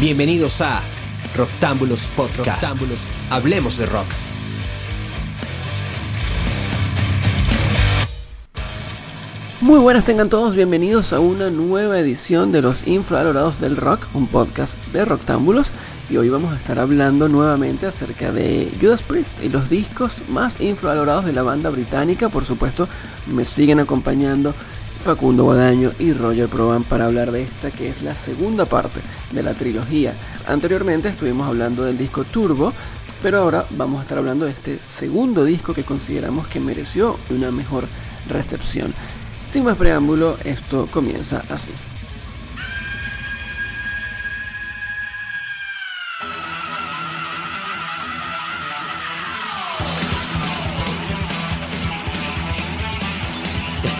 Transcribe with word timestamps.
Bienvenidos 0.00 0.60
a 0.60 0.80
Rocktámbulos 1.34 2.06
Podcast. 2.14 2.62
Hablemos 3.30 3.78
de 3.78 3.86
rock. 3.86 4.06
Muy 9.60 9.80
buenas 9.80 10.04
tengan 10.04 10.28
todos, 10.28 10.54
bienvenidos 10.54 11.12
a 11.12 11.18
una 11.18 11.50
nueva 11.50 11.98
edición 11.98 12.52
de 12.52 12.62
Los 12.62 12.86
Infravalorados 12.86 13.60
del 13.60 13.76
Rock, 13.76 14.06
un 14.14 14.28
podcast 14.28 14.78
de 14.92 15.04
Rocktámbulos. 15.04 15.72
Y 16.08 16.16
hoy 16.16 16.28
vamos 16.28 16.54
a 16.54 16.56
estar 16.56 16.78
hablando 16.78 17.28
nuevamente 17.28 17.86
acerca 17.86 18.30
de 18.30 18.70
Judas 18.80 19.02
Priest 19.02 19.42
y 19.42 19.48
los 19.48 19.68
discos 19.68 20.22
más 20.28 20.60
infravalorados 20.60 21.24
de 21.24 21.32
la 21.32 21.42
banda 21.42 21.70
británica. 21.70 22.28
Por 22.28 22.44
supuesto, 22.44 22.88
me 23.26 23.44
siguen 23.44 23.80
acompañando 23.80 24.54
Facundo 25.02 25.44
Guadaño 25.44 25.92
y 25.98 26.12
Roger 26.12 26.48
Proban 26.48 26.84
para 26.84 27.06
hablar 27.06 27.32
de 27.32 27.42
esta 27.42 27.70
que 27.70 27.88
es 27.88 28.02
la 28.02 28.14
segunda 28.14 28.64
parte 28.64 29.00
de 29.32 29.42
la 29.42 29.54
trilogía. 29.54 30.14
Anteriormente 30.46 31.08
estuvimos 31.08 31.46
hablando 31.48 31.84
del 31.84 31.96
disco 31.96 32.24
Turbo, 32.24 32.72
pero 33.22 33.38
ahora 33.38 33.64
vamos 33.70 34.00
a 34.00 34.02
estar 34.02 34.18
hablando 34.18 34.44
de 34.44 34.52
este 34.52 34.78
segundo 34.86 35.44
disco 35.44 35.74
que 35.74 35.84
consideramos 35.84 36.46
que 36.46 36.60
mereció 36.60 37.18
una 37.30 37.50
mejor 37.50 37.86
recepción. 38.28 38.92
Sin 39.48 39.64
más 39.64 39.76
preámbulo, 39.76 40.36
esto 40.44 40.88
comienza 40.90 41.42
así. 41.48 41.72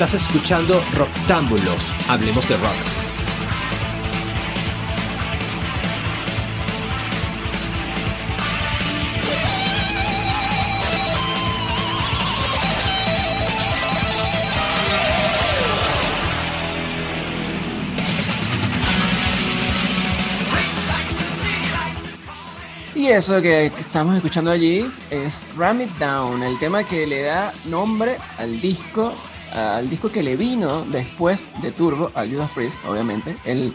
Estás 0.00 0.14
escuchando 0.14 0.80
Rocktámbulos. 0.94 1.92
Hablemos 2.08 2.48
de 2.48 2.56
rock. 2.56 2.70
Y 22.94 23.08
eso 23.08 23.42
que 23.42 23.66
estamos 23.66 24.14
escuchando 24.14 24.52
allí 24.52 24.88
es 25.10 25.42
Ram 25.56 25.80
It 25.80 25.90
Down, 25.98 26.44
el 26.44 26.56
tema 26.60 26.84
que 26.84 27.04
le 27.04 27.22
da 27.22 27.52
nombre 27.64 28.16
al 28.38 28.60
disco 28.60 29.12
al 29.58 29.90
disco 29.90 30.10
que 30.10 30.22
le 30.22 30.36
vino 30.36 30.84
después 30.84 31.48
de 31.62 31.72
Turbo, 31.72 32.10
al 32.14 32.30
Judas 32.30 32.50
Priest, 32.54 32.84
obviamente. 32.86 33.36
El, 33.44 33.74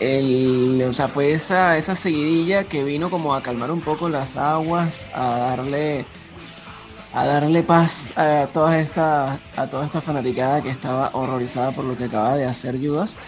el, 0.00 0.84
o 0.88 0.92
sea, 0.92 1.08
fue 1.08 1.32
esa, 1.32 1.76
esa 1.76 1.96
seguidilla 1.96 2.64
que 2.64 2.84
vino 2.84 3.10
como 3.10 3.34
a 3.34 3.42
calmar 3.42 3.70
un 3.70 3.80
poco 3.80 4.08
las 4.08 4.36
aguas, 4.36 5.08
a 5.14 5.38
darle 5.38 6.04
a 7.12 7.26
darle 7.26 7.64
paz 7.64 8.12
a 8.16 8.46
toda 8.52 8.78
esta 8.78 9.40
a 9.56 9.66
toda 9.66 9.84
esta 9.84 10.00
fanaticada 10.00 10.62
que 10.62 10.70
estaba 10.70 11.10
horrorizada 11.14 11.72
por 11.72 11.84
lo 11.84 11.96
que 11.96 12.04
acaba 12.04 12.36
de 12.36 12.46
hacer 12.46 12.78
Judas. 12.78 13.18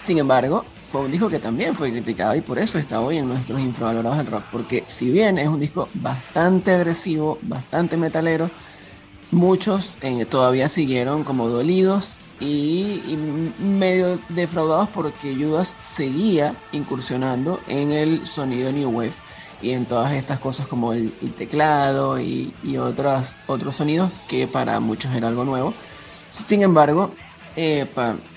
Sin 0.00 0.18
embargo, 0.18 0.64
fue 0.92 1.00
un 1.00 1.10
disco 1.10 1.30
que 1.30 1.38
también 1.38 1.74
fue 1.74 1.90
criticado 1.90 2.34
y 2.34 2.42
por 2.42 2.58
eso 2.58 2.78
está 2.78 3.00
hoy 3.00 3.16
en 3.16 3.26
nuestros 3.28 3.60
infravalorados 3.60 4.18
del 4.18 4.26
rock, 4.26 4.44
porque 4.52 4.84
si 4.86 5.10
bien 5.10 5.38
es 5.38 5.48
un 5.48 5.60
disco 5.60 5.88
bastante 5.94 6.74
agresivo, 6.74 7.38
bastante 7.42 7.96
metalero, 7.96 8.50
muchos 9.32 9.98
eh, 10.02 10.24
todavía 10.26 10.68
siguieron 10.68 11.24
como 11.24 11.48
dolidos 11.48 12.20
y, 12.38 13.00
medio 13.58 14.18
defraudados 14.28 14.88
porque 14.90 15.34
Judas 15.34 15.74
seguía 15.80 16.54
incursionando 16.72 17.58
en 17.66 17.90
el 17.90 18.26
sonido 18.26 18.70
New 18.72 18.90
Wave 18.90 19.14
y 19.62 19.70
en 19.70 19.86
todas 19.86 20.12
estas 20.12 20.38
cosas 20.38 20.66
como 20.66 20.92
el, 20.92 21.12
teclado 21.36 22.20
y, 22.20 22.52
otras, 22.78 23.36
otros 23.46 23.76
sonidos 23.76 24.10
que 24.28 24.46
para 24.46 24.80
muchos 24.80 25.14
era 25.14 25.28
algo 25.28 25.44
nuevo. 25.44 25.72
Sin 26.28 26.62
embargo, 26.62 27.12
eh, 27.54 27.86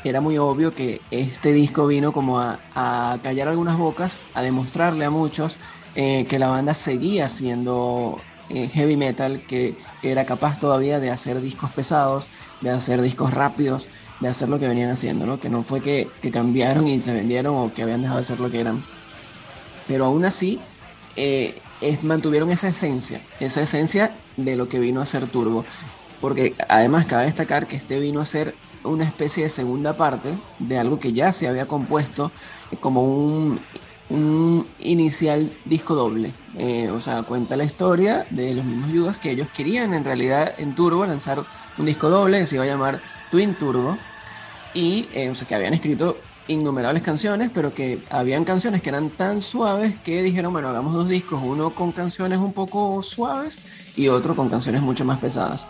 era 0.03 0.21
muy 0.21 0.37
obvio 0.37 0.73
que 0.73 1.01
este 1.09 1.51
disco 1.51 1.87
vino 1.87 2.11
como 2.11 2.39
a, 2.39 3.17
callar 3.23 3.47
algunas 3.47 3.77
bocas, 3.77 4.19
a 4.33 4.43
demostrarle 4.43 5.05
a 5.05 5.09
muchos 5.09 5.57
eh, 5.95 6.25
que 6.29 6.37
la 6.37 6.49
banda 6.49 6.73
seguía 6.73 7.27
siendo 7.27 8.19
eh, 8.49 8.67
heavy 8.67 8.95
metal 8.95 9.41
que, 9.41 9.75
era 10.03 10.25
capaz 10.25 10.59
todavía 10.59 10.99
de 10.99 11.09
hacer 11.09 11.41
discos 11.41 11.71
pesados, 11.71 12.29
de 12.61 12.69
hacer 12.69 13.01
discos 13.01 13.33
rápidos, 13.33 13.87
de 14.19 14.27
hacer 14.27 14.49
lo 14.49 14.59
que 14.59 14.67
venían 14.67 14.91
haciendo, 14.91 15.25
¿no? 15.25 15.39
Que 15.39 15.49
no 15.49 15.63
fue 15.63 15.81
que, 15.81 16.09
cambiaron 16.31 16.87
y 16.87 17.01
se 17.01 17.13
vendieron 17.13 17.55
o 17.55 17.73
que 17.73 17.81
habían 17.83 18.01
dejado 18.01 18.19
de 18.19 18.25
ser 18.25 18.39
lo 18.39 18.51
que 18.51 18.61
eran. 18.61 18.83
Pero 19.87 20.05
aún 20.05 20.25
así, 20.25 20.59
eh, 21.15 21.59
mantuvieron 22.03 22.51
esa 22.51 22.67
esencia, 22.67 23.19
esa 23.39 23.61
esencia 23.61 24.13
de 24.37 24.55
lo 24.55 24.69
que 24.69 24.79
vino 24.79 25.01
a 25.01 25.05
ser 25.05 25.27
Turbo. 25.27 25.65
Porque 26.21 26.53
además 26.69 27.05
cabe 27.05 27.25
destacar 27.25 27.67
que 27.67 27.75
este 27.75 27.99
vino 27.99 28.21
a 28.21 28.25
ser 28.25 28.55
una 28.83 29.03
especie 29.03 29.43
de 29.43 29.49
segunda 29.49 29.97
parte 29.97 30.33
de 30.59 30.77
algo 30.77 30.99
que 30.99 31.13
ya 31.13 31.31
se 31.31 31.47
había 31.47 31.65
compuesto 31.65 32.31
como 32.79 33.03
un 33.03 33.59
un 34.09 34.67
inicial 34.79 35.51
disco 35.65 35.95
doble. 35.95 36.31
Eh, 36.57 36.89
o 36.89 37.01
sea, 37.01 37.23
cuenta 37.23 37.57
la 37.57 37.63
historia 37.63 38.25
de 38.29 38.55
los 38.55 38.65
mismos 38.65 38.91
Judas 38.91 39.19
que 39.19 39.31
ellos 39.31 39.47
querían 39.55 39.93
en 39.93 40.03
realidad 40.03 40.53
en 40.57 40.75
Turbo 40.75 41.05
lanzar 41.05 41.43
un 41.77 41.85
disco 41.85 42.09
doble 42.09 42.39
que 42.39 42.45
se 42.45 42.55
iba 42.55 42.63
a 42.63 42.67
llamar 42.67 43.01
Twin 43.31 43.55
Turbo. 43.55 43.97
Y 44.73 45.07
eh, 45.13 45.29
o 45.29 45.35
sea, 45.35 45.47
que 45.47 45.55
habían 45.55 45.73
escrito 45.73 46.17
innumerables 46.47 47.01
canciones, 47.01 47.49
pero 47.53 47.73
que 47.73 48.03
habían 48.09 48.43
canciones 48.43 48.81
que 48.81 48.89
eran 48.89 49.09
tan 49.09 49.41
suaves 49.41 49.95
que 50.03 50.21
dijeron, 50.21 50.53
bueno, 50.53 50.69
hagamos 50.69 50.93
dos 50.93 51.09
discos, 51.09 51.41
uno 51.43 51.71
con 51.71 51.91
canciones 51.91 52.37
un 52.39 52.53
poco 52.53 53.01
suaves 53.01 53.61
y 53.95 54.09
otro 54.09 54.35
con 54.35 54.49
canciones 54.49 54.81
mucho 54.81 55.05
más 55.05 55.17
pesadas. 55.17 55.65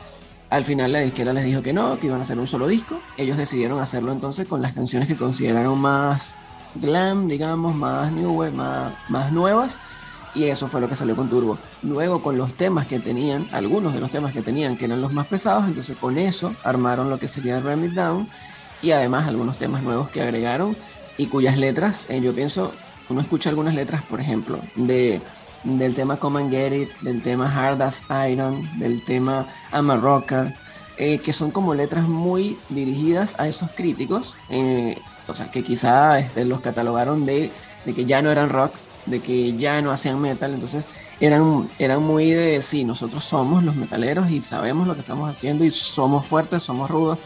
Al 0.50 0.64
final 0.64 0.92
la 0.92 1.00
disquera 1.00 1.34
les 1.34 1.46
dijo 1.46 1.62
que 1.62 1.74
no, 1.74 1.98
que 1.98 2.08
iban 2.08 2.20
a 2.20 2.24
hacer 2.24 2.38
un 2.38 2.48
solo 2.48 2.68
disco. 2.68 3.00
Ellos 3.18 3.38
decidieron 3.38 3.80
hacerlo 3.80 4.12
entonces 4.12 4.48
con 4.48 4.62
las 4.62 4.74
canciones 4.74 5.08
que 5.08 5.16
consideraron 5.16 5.80
más 5.80 6.38
glam, 6.76 7.28
digamos, 7.28 7.76
más 7.76 8.12
new 8.12 8.52
más, 8.52 8.94
más 9.10 9.32
nuevas. 9.32 9.80
Y 10.36 10.44
eso 10.46 10.68
fue 10.68 10.82
lo 10.82 10.90
que 10.90 10.98
salió 10.98 11.16
con 11.16 11.30
Turbo. 11.30 11.58
Luego 11.82 12.22
con 12.22 12.38
los 12.38 12.56
temas 12.56 12.88
que 12.88 13.00
tenían, 13.00 13.48
algunos 13.54 13.94
de 13.94 14.02
los 14.02 14.12
temas 14.12 14.34
que 14.34 14.42
tenían, 14.42 14.76
que 14.76 14.86
eran 14.86 15.00
los 15.00 15.14
más 15.14 15.28
pesados, 15.28 15.66
entonces 15.66 15.96
con 15.98 16.18
eso 16.18 16.54
armaron 16.64 17.10
lo 17.10 17.18
que 17.18 17.30
sería 17.30 17.62
Ram 17.62 17.86
It 17.86 17.94
Down. 17.94 18.28
Y 18.82 18.92
además 18.92 19.28
algunos 19.28 19.58
temas 19.58 19.82
nuevos 19.82 20.10
que 20.10 20.22
agregaron 20.22 20.76
y 21.18 21.28
cuyas 21.28 21.58
letras, 21.58 22.08
eh, 22.10 22.20
yo 22.20 22.36
pienso, 22.36 22.74
uno 23.10 23.22
escucha 23.22 23.50
algunas 23.50 23.76
letras, 23.76 24.02
por 24.02 24.20
ejemplo, 24.20 24.60
de, 24.76 25.22
del 25.64 25.94
tema 25.94 26.18
Come 26.18 26.42
and 26.42 26.52
Get 26.52 26.74
It, 26.74 26.92
del 27.00 27.22
tema 27.22 27.50
Hard 27.50 27.82
as 27.82 28.04
Iron, 28.30 28.68
del 28.78 29.04
tema 29.06 29.48
I'm 29.72 29.90
Rocker, 30.02 30.54
eh, 30.98 31.20
que 31.20 31.32
son 31.32 31.52
como 31.52 31.74
letras 31.74 32.10
muy 32.10 32.60
dirigidas 32.70 33.36
a 33.40 33.48
esos 33.48 33.72
críticos. 33.72 34.38
Eh, 34.50 34.98
o 35.28 35.36
sea, 35.36 35.50
que 35.52 35.64
quizá 35.64 36.20
este, 36.20 36.46
los 36.46 36.60
catalogaron 36.60 37.26
de, 37.26 37.52
que 37.86 38.06
ya 38.06 38.22
no 38.22 38.32
eran 38.32 38.50
rock, 38.50 38.74
de 39.06 39.20
que 39.20 39.54
ya 39.54 39.82
no 39.82 39.92
hacían 39.92 40.20
metal, 40.20 40.54
entonces 40.54 40.88
eran, 41.20 41.70
eran 41.80 42.02
muy 42.02 42.32
de, 42.32 42.62
sí, 42.62 42.84
nosotros 42.84 43.24
somos 43.24 43.64
los 43.64 43.76
metaleros 43.76 44.30
y 44.32 44.42
sabemos 44.42 44.88
lo 44.88 44.96
que 44.96 45.02
estamos 45.02 45.30
haciendo 45.30 45.64
y 45.64 45.72
somos 45.72 46.26
fuertes, 46.26 46.64
somos 46.64 46.90
rudos. 46.90 47.20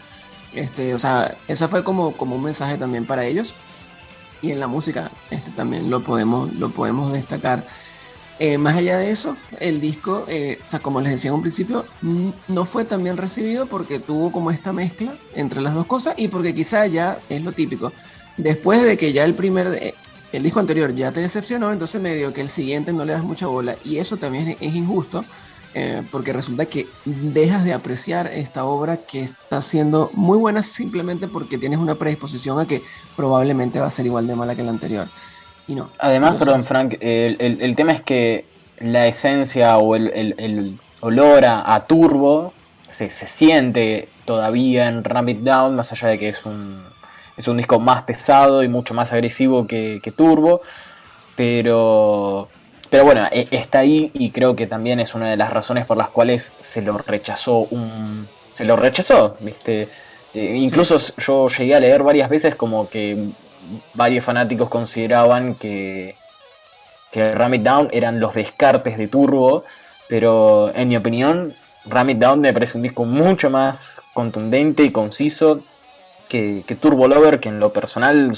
Este, 0.54 0.94
o 0.94 1.00
sea, 1.00 1.38
eso 1.48 1.68
fue 1.68 1.84
como, 1.84 2.13
como 2.13 2.36
un 2.36 2.44
mensaje 2.44 2.78
también 2.78 3.06
para 3.06 3.25
ellos. 3.25 3.56
Y 4.42 4.51
en 4.51 4.60
la 4.60 4.68
música 4.68 5.12
este, 5.30 5.51
también 5.51 5.90
lo 5.90 6.01
podemos, 6.01 6.54
lo 6.54 6.69
podemos 6.69 7.12
destacar. 7.12 7.66
Eh, 8.39 8.57
más 8.57 8.77
allá 8.77 8.97
de 8.97 9.12
eso, 9.12 9.36
el 9.59 9.81
disco, 9.81 10.25
eh, 10.30 10.59
como 10.81 11.01
les 11.01 11.12
decía 11.12 11.30
en 11.30 11.36
un 11.36 11.41
principio, 11.41 11.86
no 12.47 12.63
fue 12.63 12.86
tan 12.86 13.03
bien 13.03 13.18
recibido 13.18 13.65
porque 13.65 14.00
tuvo 14.00 14.31
como 14.31 14.50
esta 14.50 14.71
mezcla 14.71 15.13
entre 15.36 15.59
las 15.62 15.74
dos 15.74 15.86
cosas 15.86 16.15
y 16.18 16.30
porque 16.30 16.56
quizá 16.56 16.88
ya 16.88 17.19
es 17.27 17.44
lo 17.44 17.51
típico. 17.51 17.91
Después 18.38 18.81
de 18.83 18.95
que 18.95 19.12
ya 19.12 19.25
el 19.25 19.33
primer, 19.33 19.68
eh, 19.68 19.94
el 20.31 20.44
disco 20.44 20.62
anterior 20.62 20.95
ya 20.95 21.12
te 21.12 21.19
decepcionó, 21.19 21.74
entonces 21.74 22.00
medio 22.00 22.31
que 22.31 22.39
el 22.39 22.47
siguiente 22.47 22.94
no 22.94 23.03
le 23.03 23.12
das 23.12 23.24
mucha 23.24 23.47
bola 23.47 23.77
y 23.83 23.97
eso 23.97 24.15
también 24.15 24.56
es, 24.62 24.74
injusto 24.74 25.25
eh, 25.74 26.03
porque 26.09 26.31
resulta 26.31 26.65
que 26.65 26.88
dejas 27.03 27.65
de 27.65 27.74
apreciar 27.74 28.27
esta 28.27 28.63
obra 28.63 28.95
que 28.95 29.21
está 29.21 29.62
siendo 29.62 30.12
muy 30.13 30.38
buena 30.38 30.63
simplemente 30.63 31.27
porque 31.27 31.57
tienes 31.57 31.80
una 31.80 31.95
predisposición 31.95 32.57
a 32.57 32.65
que 32.65 32.81
probablemente 33.18 33.81
va 33.81 33.88
a 33.88 33.91
ser 33.91 34.06
igual 34.06 34.25
de 34.25 34.38
mala 34.38 34.56
que 34.56 34.63
la 34.63 34.71
anterior. 34.71 35.09
Y 35.69 35.75
no. 35.75 35.92
Además, 36.00 36.38
perdón, 36.38 36.63
Frank, 36.63 36.95
el, 37.00 37.75
tema 37.75 37.92
es 37.92 38.01
que 38.01 38.45
la 38.80 39.06
esencia 39.06 39.77
o 39.77 39.95
el, 39.95 40.80
olor 41.01 41.45
a, 41.45 41.86
turbo 41.88 42.54
se, 42.88 43.10
siente 43.12 44.10
todavía 44.25 44.88
en 44.88 45.04
Ram 45.04 45.30
It 45.30 45.39
Down, 45.42 45.75
más 45.75 45.92
allá 45.92 46.07
de 46.07 46.18
que 46.18 46.30
es 46.30 46.44
un, 46.44 46.83
es 47.38 47.48
un 47.48 47.57
disco 47.57 47.80
más 47.80 48.04
pesado 48.04 48.63
y 48.63 48.68
mucho 48.68 48.95
más 48.95 49.13
agresivo 49.13 49.68
que, 49.68 50.00
que 50.01 50.12
Turbo, 50.12 50.62
pero 51.36 52.50
pero 52.89 53.06
bueno, 53.06 53.27
e, 53.31 53.48
está 53.51 53.80
ahí 53.80 54.10
y 54.13 54.31
creo 54.31 54.56
que 54.56 54.65
también 54.65 55.00
es 55.00 55.13
una 55.13 55.30
de 55.30 55.38
las 55.38 55.51
razones 55.51 55.86
por 55.86 55.98
las 55.98 56.10
cuales 56.10 56.54
se 56.60 56.81
lo 56.81 56.98
rechazó 56.98 57.60
un. 57.60 58.27
Se 58.56 58.65
lo 58.65 58.75
rechazó, 58.75 59.36
¿viste? 59.39 59.88
Eh, 60.33 60.56
incluso 60.57 60.98
yo 61.18 61.48
llegué 61.48 61.75
a 61.75 61.80
leer 61.80 62.04
varias 62.04 62.30
veces 62.30 62.56
como 62.56 62.89
que 62.89 63.30
varios 63.94 64.24
fanáticos 64.25 64.69
consideraban 64.69 65.56
que, 65.56 66.16
que 67.12 67.24
Ram 67.31 67.54
It 67.56 67.63
Down 67.63 67.89
eran 67.92 68.19
los 68.19 68.33
descartes 68.33 68.98
de 68.98 69.07
Turbo, 69.07 69.63
pero 70.07 70.71
en 70.75 70.88
mi 70.89 70.98
opinión, 70.98 71.54
Ram 71.86 72.10
It 72.10 72.18
Down 72.18 72.42
me 72.42 72.54
parece 72.54 72.77
un 72.77 72.83
disco 72.83 73.06
mucho 73.06 73.50
más 73.50 74.01
contundente 74.13 74.83
y 74.83 74.92
conciso 74.92 75.62
que, 76.27 76.63
que 76.68 76.75
Turbo 76.75 77.07
Lover, 77.07 77.39
que 77.39 77.50
en 77.50 77.60
lo 77.60 77.74
personal, 77.74 78.31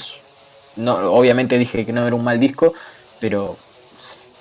no, 0.76 0.94
obviamente 1.12 1.58
dije 1.58 1.84
que 1.84 1.92
no 1.92 2.06
era 2.06 2.16
un 2.16 2.24
mal 2.24 2.40
disco, 2.40 2.74
pero 3.20 3.56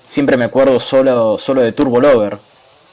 siempre 0.04 0.38
me 0.38 0.46
acuerdo 0.46 0.80
solo, 0.80 1.38
solo 1.38 1.62
de 1.62 1.72
Turbo 1.72 2.00
Lover. 2.00 2.40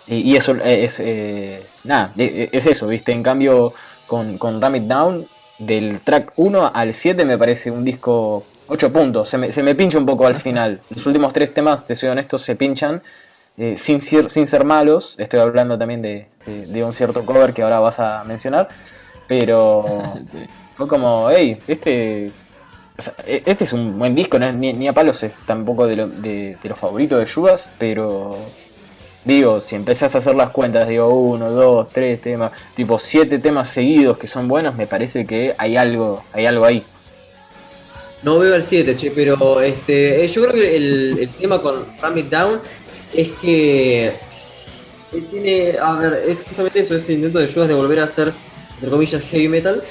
Y, 0.07 0.37
eso 0.37 0.55
es, 0.65 1.01
eh, 1.01 1.67
nada, 1.85 2.13
e, 2.17 2.25
e, 2.25 2.57
es 2.57 2.67
eso, 2.67 2.87
¿viste? 2.87 3.13
En 3.13 3.23
cambio, 3.23 3.75
con, 4.07 4.39
con 4.39 4.61
Ram 4.61 4.77
It 4.77 4.85
Down, 4.85 5.29
del 5.59 6.01
track 6.01 6.33
1 6.37 6.71
al 6.73 6.95
7 6.95 7.25
me 7.25 7.37
parece 7.39 7.71
un 7.71 7.85
disco 7.85 8.45
8 8.69 8.93
puntos. 8.93 9.29
Se 9.29 9.39
me, 9.39 9.53
se 9.53 9.63
me 9.63 9.75
pincha 9.75 9.99
un 9.99 10.07
poco 10.07 10.27
al 10.27 10.37
final. 10.37 10.81
Los 10.91 11.07
últimos 11.07 11.33
tres 11.33 11.53
temas, 11.53 11.87
te 11.87 11.97
soy 11.97 12.09
honesto, 12.11 12.39
se 12.39 12.57
pinchan. 12.57 13.03
Eh, 13.57 13.77
sin, 13.77 14.01
ser, 14.01 14.31
sin 14.31 14.47
ser 14.47 14.65
malos, 14.65 15.17
estoy 15.19 15.41
hablando 15.41 15.77
también 15.77 16.01
de, 16.01 16.29
de, 16.47 16.85
un 16.85 16.93
cierto 16.93 17.27
cover 17.27 17.53
que 17.53 17.63
ahora 17.63 17.81
vas 17.81 17.99
a 17.99 18.23
mencionar, 18.23 18.69
pero 19.27 19.85
fue 20.77 20.87
como, 20.87 21.29
hey, 21.29 21.59
este 21.67 22.31
e, 23.27 23.43
este 23.47 23.65
es 23.65 23.73
un 23.73 23.99
buen 23.99 24.15
disco, 24.15 24.39
ni, 24.39 24.89
a 24.89 24.93
palos 24.93 25.23
es 25.23 25.33
tampoco 25.47 25.87
de, 25.87 26.57
los 26.63 26.79
favoritos 26.79 27.19
de 27.19 27.27
Yubas, 27.27 27.71
pero 27.79 28.39
digo, 29.25 29.61
si 29.61 29.77
empezás 29.77 30.15
a 30.15 30.19
hacer 30.19 30.35
las 30.35 30.51
cuentas, 30.51 30.89
digo, 30.89 31.09
uno, 31.09 31.51
dos, 31.51 31.89
tres 31.93 32.21
temas, 32.21 32.53
tipo 32.77 32.99
siete 32.99 33.39
temas 33.39 33.69
seguidos 33.69 34.19
que 34.19 34.27
son 34.27 34.49
buenos, 34.49 34.75
me 34.75 34.87
parece 34.87 35.27
que 35.27 35.55
hay 35.59 35.77
algo, 35.77 36.23
hay 36.33 36.47
algo 36.47 36.65
ahí. 36.65 36.85
No 38.23 38.39
veo 38.39 38.55
el 38.57 38.65
7, 38.65 38.97
che, 38.97 39.13
pero 39.13 39.61
este, 39.61 40.25
eh, 40.25 40.29
yo 40.29 40.43
creo 40.43 40.55
que 40.55 40.77
el, 40.77 41.29
tema 41.39 41.61
con 41.61 41.87
Ram 42.01 42.19
It 42.19 42.29
Down 42.29 42.61
es 43.15 43.29
que 43.41 44.13
tiene, 45.31 45.77
a 45.81 45.95
ver, 45.95 46.25
es 46.29 46.43
justamente 46.43 46.81
eso, 46.81 46.97
ese 46.97 47.13
intento 47.13 47.39
de 47.39 47.47
Judas 47.47 47.69
de 47.69 47.75
volver 47.75 48.01
a 48.01 48.05
hacer, 48.05 48.33
entre 48.75 48.91
comillas, 48.91 49.23
heavy 49.23 49.49
metal, 49.49 49.85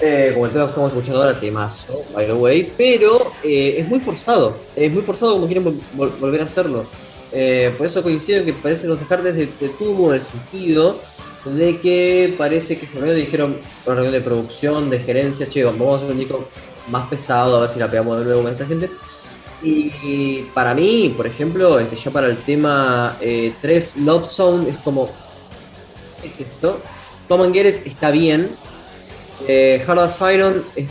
eh, 0.00 0.30
como 0.32 0.46
el 0.46 0.52
tema 0.52 0.64
que 0.64 0.70
estamos 0.70 0.92
escuchando 0.92 1.22
ahora, 1.22 1.38
temazo, 1.38 2.04
by 2.14 2.26
the 2.26 2.32
way, 2.32 2.72
pero 2.76 3.32
eh, 3.44 3.76
es 3.78 3.86
muy 3.86 4.00
forzado, 4.00 4.56
es 4.74 4.90
muy 4.90 5.02
forzado 5.02 5.34
como 5.34 5.46
quieren 5.46 5.80
volver 5.94 6.40
a 6.40 6.44
hacerlo. 6.44 6.86
Eh, 7.32 7.74
por 7.76 7.86
eso 7.86 8.02
coincido 8.02 8.44
que 8.44 8.52
parecen 8.52 8.88
los 8.88 8.98
descartes 8.98 9.34
de, 9.36 9.46
tubo 9.78 10.08
en 10.08 10.14
el 10.14 10.22
sentido 10.22 11.00
de 11.44 11.78
que 11.78 12.34
parece 12.36 12.78
que 12.78 12.86
se 12.86 12.98
me 12.98 13.12
dijeron 13.12 13.58
por 13.84 13.94
reunión 13.94 14.12
de 14.12 14.20
producción, 14.20 14.90
de 14.90 14.98
gerencia, 14.98 15.48
che, 15.48 15.64
vamos 15.64 15.94
a 15.94 15.96
hacer 15.96 16.10
un 16.10 16.18
disco 16.18 16.48
más 16.88 17.08
pesado, 17.08 17.56
a 17.56 17.60
ver 17.60 17.70
si 17.70 17.78
la 17.78 17.90
pegamos 17.90 18.18
de 18.18 18.24
nuevo 18.24 18.42
con 18.42 18.52
esta 18.52 18.66
gente. 18.66 18.90
Y, 19.62 20.42
para 20.54 20.72
mí, 20.74 21.12
por 21.16 21.26
ejemplo, 21.26 21.78
este, 21.78 21.96
ya 21.96 22.10
para 22.10 22.28
el 22.28 22.36
tema 22.38 23.16
3, 23.20 23.96
Love 23.98 24.28
Zone, 24.28 24.70
es 24.70 24.78
como, 24.78 25.10
¿qué 26.22 26.28
es 26.28 26.40
esto? 26.40 26.80
Tom 27.28 27.42
and 27.42 27.54
Get 27.54 27.86
está 27.86 28.10
bien, 28.10 28.56
eh, 29.46 29.84
Hard 29.86 30.00
as 30.00 30.20
es 30.76 30.88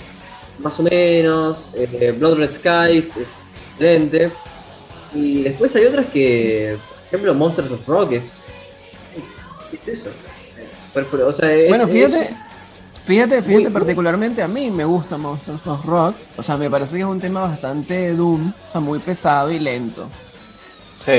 más 0.60 0.80
o 0.80 0.84
menos. 0.84 1.70
Eh, 1.74 2.16
Blood 2.18 2.38
Red 2.38 2.52
Skies 2.52 3.18
es 3.18 3.28
excelente. 3.72 4.32
Y 5.14 5.44
después 5.44 5.76
hay 5.76 5.86
otras 5.86 6.08
que, 6.08 6.78
por 6.78 7.08
ejemplo, 7.08 7.34
Monsters 7.34 7.72
of 7.72 7.88
Rock 7.88 8.14
es. 8.14 8.44
¿Qué 9.72 9.92
es 9.92 10.00
eso? 10.00 10.10
bueno, 11.70 11.88
fíjate. 11.88 12.36
Fíjate, 13.02 13.42
fíjate, 13.42 13.72
particularmente 13.72 14.42
a 14.42 14.50
mí 14.50 14.70
me 14.70 14.84
gusta 14.84 15.18
Monsters 15.18 15.66
of 15.68 15.86
Rock. 15.86 16.16
O 16.36 16.44
sea, 16.44 16.58
me 16.58 16.70
parece 16.70 16.96
que 16.96 17.04
es 17.04 17.08
un 17.08 17.22
tema 17.22 17.40
bastante 17.40 18.14
doom, 18.14 18.52
o 18.68 18.72
sea, 18.72 18.82
muy 18.82 19.00
pesado 19.00 19.50
y 19.50 19.60
lento. 19.60 20.10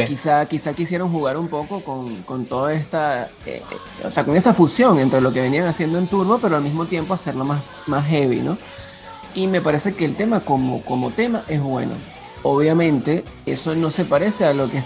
Quizá, 0.06 0.44
quizá 0.44 0.74
quisieron 0.74 1.10
jugar 1.10 1.38
un 1.38 1.48
poco 1.48 1.82
con, 1.82 2.22
con 2.24 2.44
toda 2.44 2.74
esta, 2.74 3.30
eh, 3.46 3.62
eh, 3.70 4.04
o 4.04 4.10
sea, 4.10 4.22
con 4.22 4.36
esa 4.36 4.52
fusión 4.52 4.98
entre 4.98 5.22
lo 5.22 5.32
que 5.32 5.40
venían 5.40 5.66
haciendo 5.66 5.98
en 5.98 6.08
Turbo, 6.08 6.38
pero 6.38 6.56
al 6.56 6.62
mismo 6.62 6.84
tiempo 6.84 7.14
hacerlo 7.14 7.46
más, 7.46 7.62
más 7.86 8.04
heavy, 8.06 8.40
¿no? 8.40 8.58
Y 9.34 9.46
me 9.46 9.62
parece 9.62 9.94
que 9.94 10.04
el 10.04 10.14
tema 10.14 10.40
como, 10.40 10.84
como 10.84 11.10
tema 11.10 11.44
es 11.48 11.62
bueno. 11.62 11.94
Obviamente, 12.42 13.24
eso 13.46 13.74
no 13.74 13.90
se 13.90 14.04
parece 14.04 14.44
a 14.44 14.54
lo 14.54 14.70
que, 14.70 14.82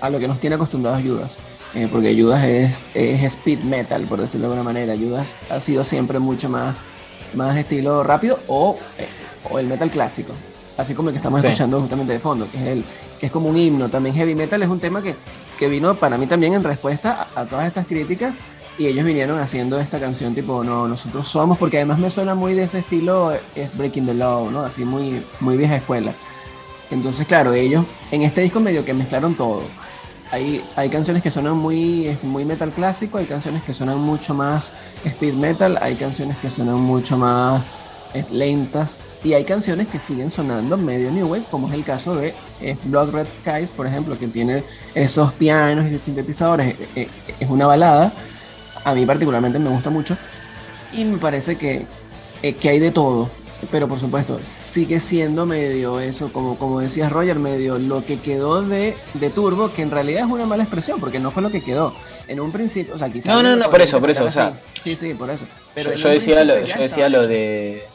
a 0.00 0.10
lo 0.10 0.18
que 0.18 0.28
nos 0.28 0.40
tiene 0.40 0.56
acostumbrados 0.56 1.02
Judas, 1.02 1.38
eh, 1.74 1.88
porque 1.90 2.14
Judas 2.18 2.44
es, 2.44 2.88
es 2.94 3.22
speed 3.22 3.60
metal, 3.60 4.06
por 4.06 4.20
decirlo 4.20 4.48
de 4.48 4.54
alguna 4.54 4.72
manera. 4.72 4.96
Judas 4.96 5.36
ha 5.50 5.60
sido 5.60 5.84
siempre 5.84 6.18
mucho 6.18 6.48
más, 6.48 6.76
más 7.34 7.56
estilo 7.56 8.04
rápido 8.04 8.40
o, 8.46 8.76
o 9.50 9.58
el 9.58 9.66
metal 9.66 9.90
clásico 9.90 10.32
así 10.76 10.94
como 10.94 11.08
el 11.08 11.14
que 11.14 11.18
estamos 11.18 11.42
escuchando 11.42 11.80
justamente 11.80 12.12
de 12.12 12.20
fondo, 12.20 12.50
que 12.50 12.58
es, 12.58 12.64
el, 12.64 12.84
que 13.18 13.26
es 13.26 13.32
como 13.32 13.48
un 13.48 13.56
himno. 13.56 13.88
También 13.88 14.14
heavy 14.14 14.34
metal 14.34 14.62
es 14.62 14.68
un 14.68 14.80
tema 14.80 15.02
que, 15.02 15.14
que 15.58 15.68
vino 15.68 15.94
para 15.94 16.18
mí 16.18 16.26
también 16.26 16.54
en 16.54 16.64
respuesta 16.64 17.28
a, 17.34 17.44
todas 17.46 17.66
estas 17.66 17.86
críticas 17.86 18.40
y 18.78 18.86
ellos 18.86 19.04
vinieron 19.04 19.38
haciendo 19.38 19.78
esta 19.78 20.00
canción 20.00 20.34
tipo, 20.34 20.64
no, 20.64 20.88
nosotros 20.88 21.28
somos, 21.28 21.58
porque 21.58 21.78
además 21.78 21.98
me 21.98 22.10
suena 22.10 22.34
muy 22.34 22.54
de 22.54 22.64
ese 22.64 22.78
estilo, 22.78 23.32
es 23.54 23.76
Breaking 23.76 24.06
the 24.06 24.14
Law, 24.14 24.50
¿no? 24.50 24.60
Así 24.60 24.84
muy, 24.84 25.22
muy 25.40 25.56
vieja 25.56 25.76
escuela. 25.76 26.14
Entonces, 26.92 27.26
claro, 27.26 27.54
ellos 27.54 27.84
en 28.10 28.22
este 28.22 28.42
disco 28.42 28.60
medio 28.60 28.84
que 28.84 28.92
mezclaron 28.92 29.34
todo. 29.34 29.62
Hay, 30.30 30.64
hay 30.76 30.88
canciones 30.88 31.22
que 31.22 31.30
suenan 31.30 31.56
muy, 31.56 32.06
este, 32.06 32.26
muy 32.26 32.44
metal 32.44 32.70
clásico, 32.72 33.18
hay 33.18 33.26
canciones 33.26 33.62
que 33.64 33.72
suenan 33.72 33.98
mucho 33.98 34.34
más 34.34 34.72
speed 35.04 35.34
metal, 35.34 35.78
hay 35.80 35.94
canciones 35.96 36.36
que 36.36 36.48
suenan 36.48 36.76
mucho 36.76 37.18
más 37.18 37.64
lentas 38.30 39.08
y 39.24 39.32
hay 39.32 39.44
canciones 39.44 39.88
que 39.88 39.98
siguen 39.98 40.30
sonando 40.30 40.76
medio 40.76 41.10
New 41.10 41.28
Wave, 41.28 41.44
como 41.50 41.68
es 41.68 41.74
el 41.74 41.84
caso 41.84 42.14
de 42.14 42.34
Blood 42.84 43.10
Red 43.10 43.30
Skies, 43.30 43.70
por 43.70 43.86
ejemplo, 43.86 44.18
que 44.18 44.28
tiene 44.28 44.64
esos 44.94 45.32
pianos 45.32 45.90
y 45.90 45.98
sintetizadores. 45.98 46.68
Eh, 46.68 46.76
eh, 46.96 47.08
es 47.40 47.48
una 47.48 47.66
balada, 47.66 48.12
a 48.84 48.94
mí 48.94 49.06
particularmente 49.06 49.58
me 49.58 49.70
gusta 49.70 49.90
mucho 49.90 50.16
y 50.92 51.04
me 51.04 51.18
parece 51.18 51.56
que, 51.56 51.86
eh, 52.42 52.52
que 52.54 52.68
hay 52.68 52.78
de 52.78 52.90
todo. 52.90 53.30
Pero 53.70 53.86
por 53.86 53.98
supuesto, 53.98 54.38
sigue 54.42 54.98
siendo 54.98 55.46
medio 55.46 56.00
eso, 56.00 56.32
como, 56.32 56.58
como 56.58 56.80
decías 56.80 57.12
Roger, 57.12 57.38
medio 57.38 57.78
lo 57.78 58.04
que 58.04 58.18
quedó 58.18 58.62
de, 58.62 58.96
de 59.14 59.30
Turbo, 59.30 59.72
que 59.72 59.82
en 59.82 59.90
realidad 59.90 60.24
es 60.24 60.30
una 60.30 60.46
mala 60.46 60.64
expresión, 60.64 60.98
porque 60.98 61.20
no 61.20 61.30
fue 61.30 61.42
lo 61.42 61.50
que 61.50 61.62
quedó. 61.62 61.94
En 62.26 62.40
un 62.40 62.50
principio, 62.50 62.94
o 62.94 62.98
sea, 62.98 63.10
quizás... 63.10 63.34
No, 63.34 63.42
no, 63.42 63.54
no, 63.54 63.70
por 63.70 63.80
eso, 63.80 64.00
por 64.00 64.10
eso, 64.10 64.24
o 64.24 64.30
sea... 64.30 64.60
Sí, 64.74 64.96
sí, 64.96 65.14
por 65.14 65.30
eso. 65.30 65.46
Pero 65.74 65.94
yo, 65.94 66.08
decía 66.08 66.42
lo, 66.44 66.58
yo 66.64 66.78
decía 66.80 67.08
lo 67.08 67.26
de 67.26 67.86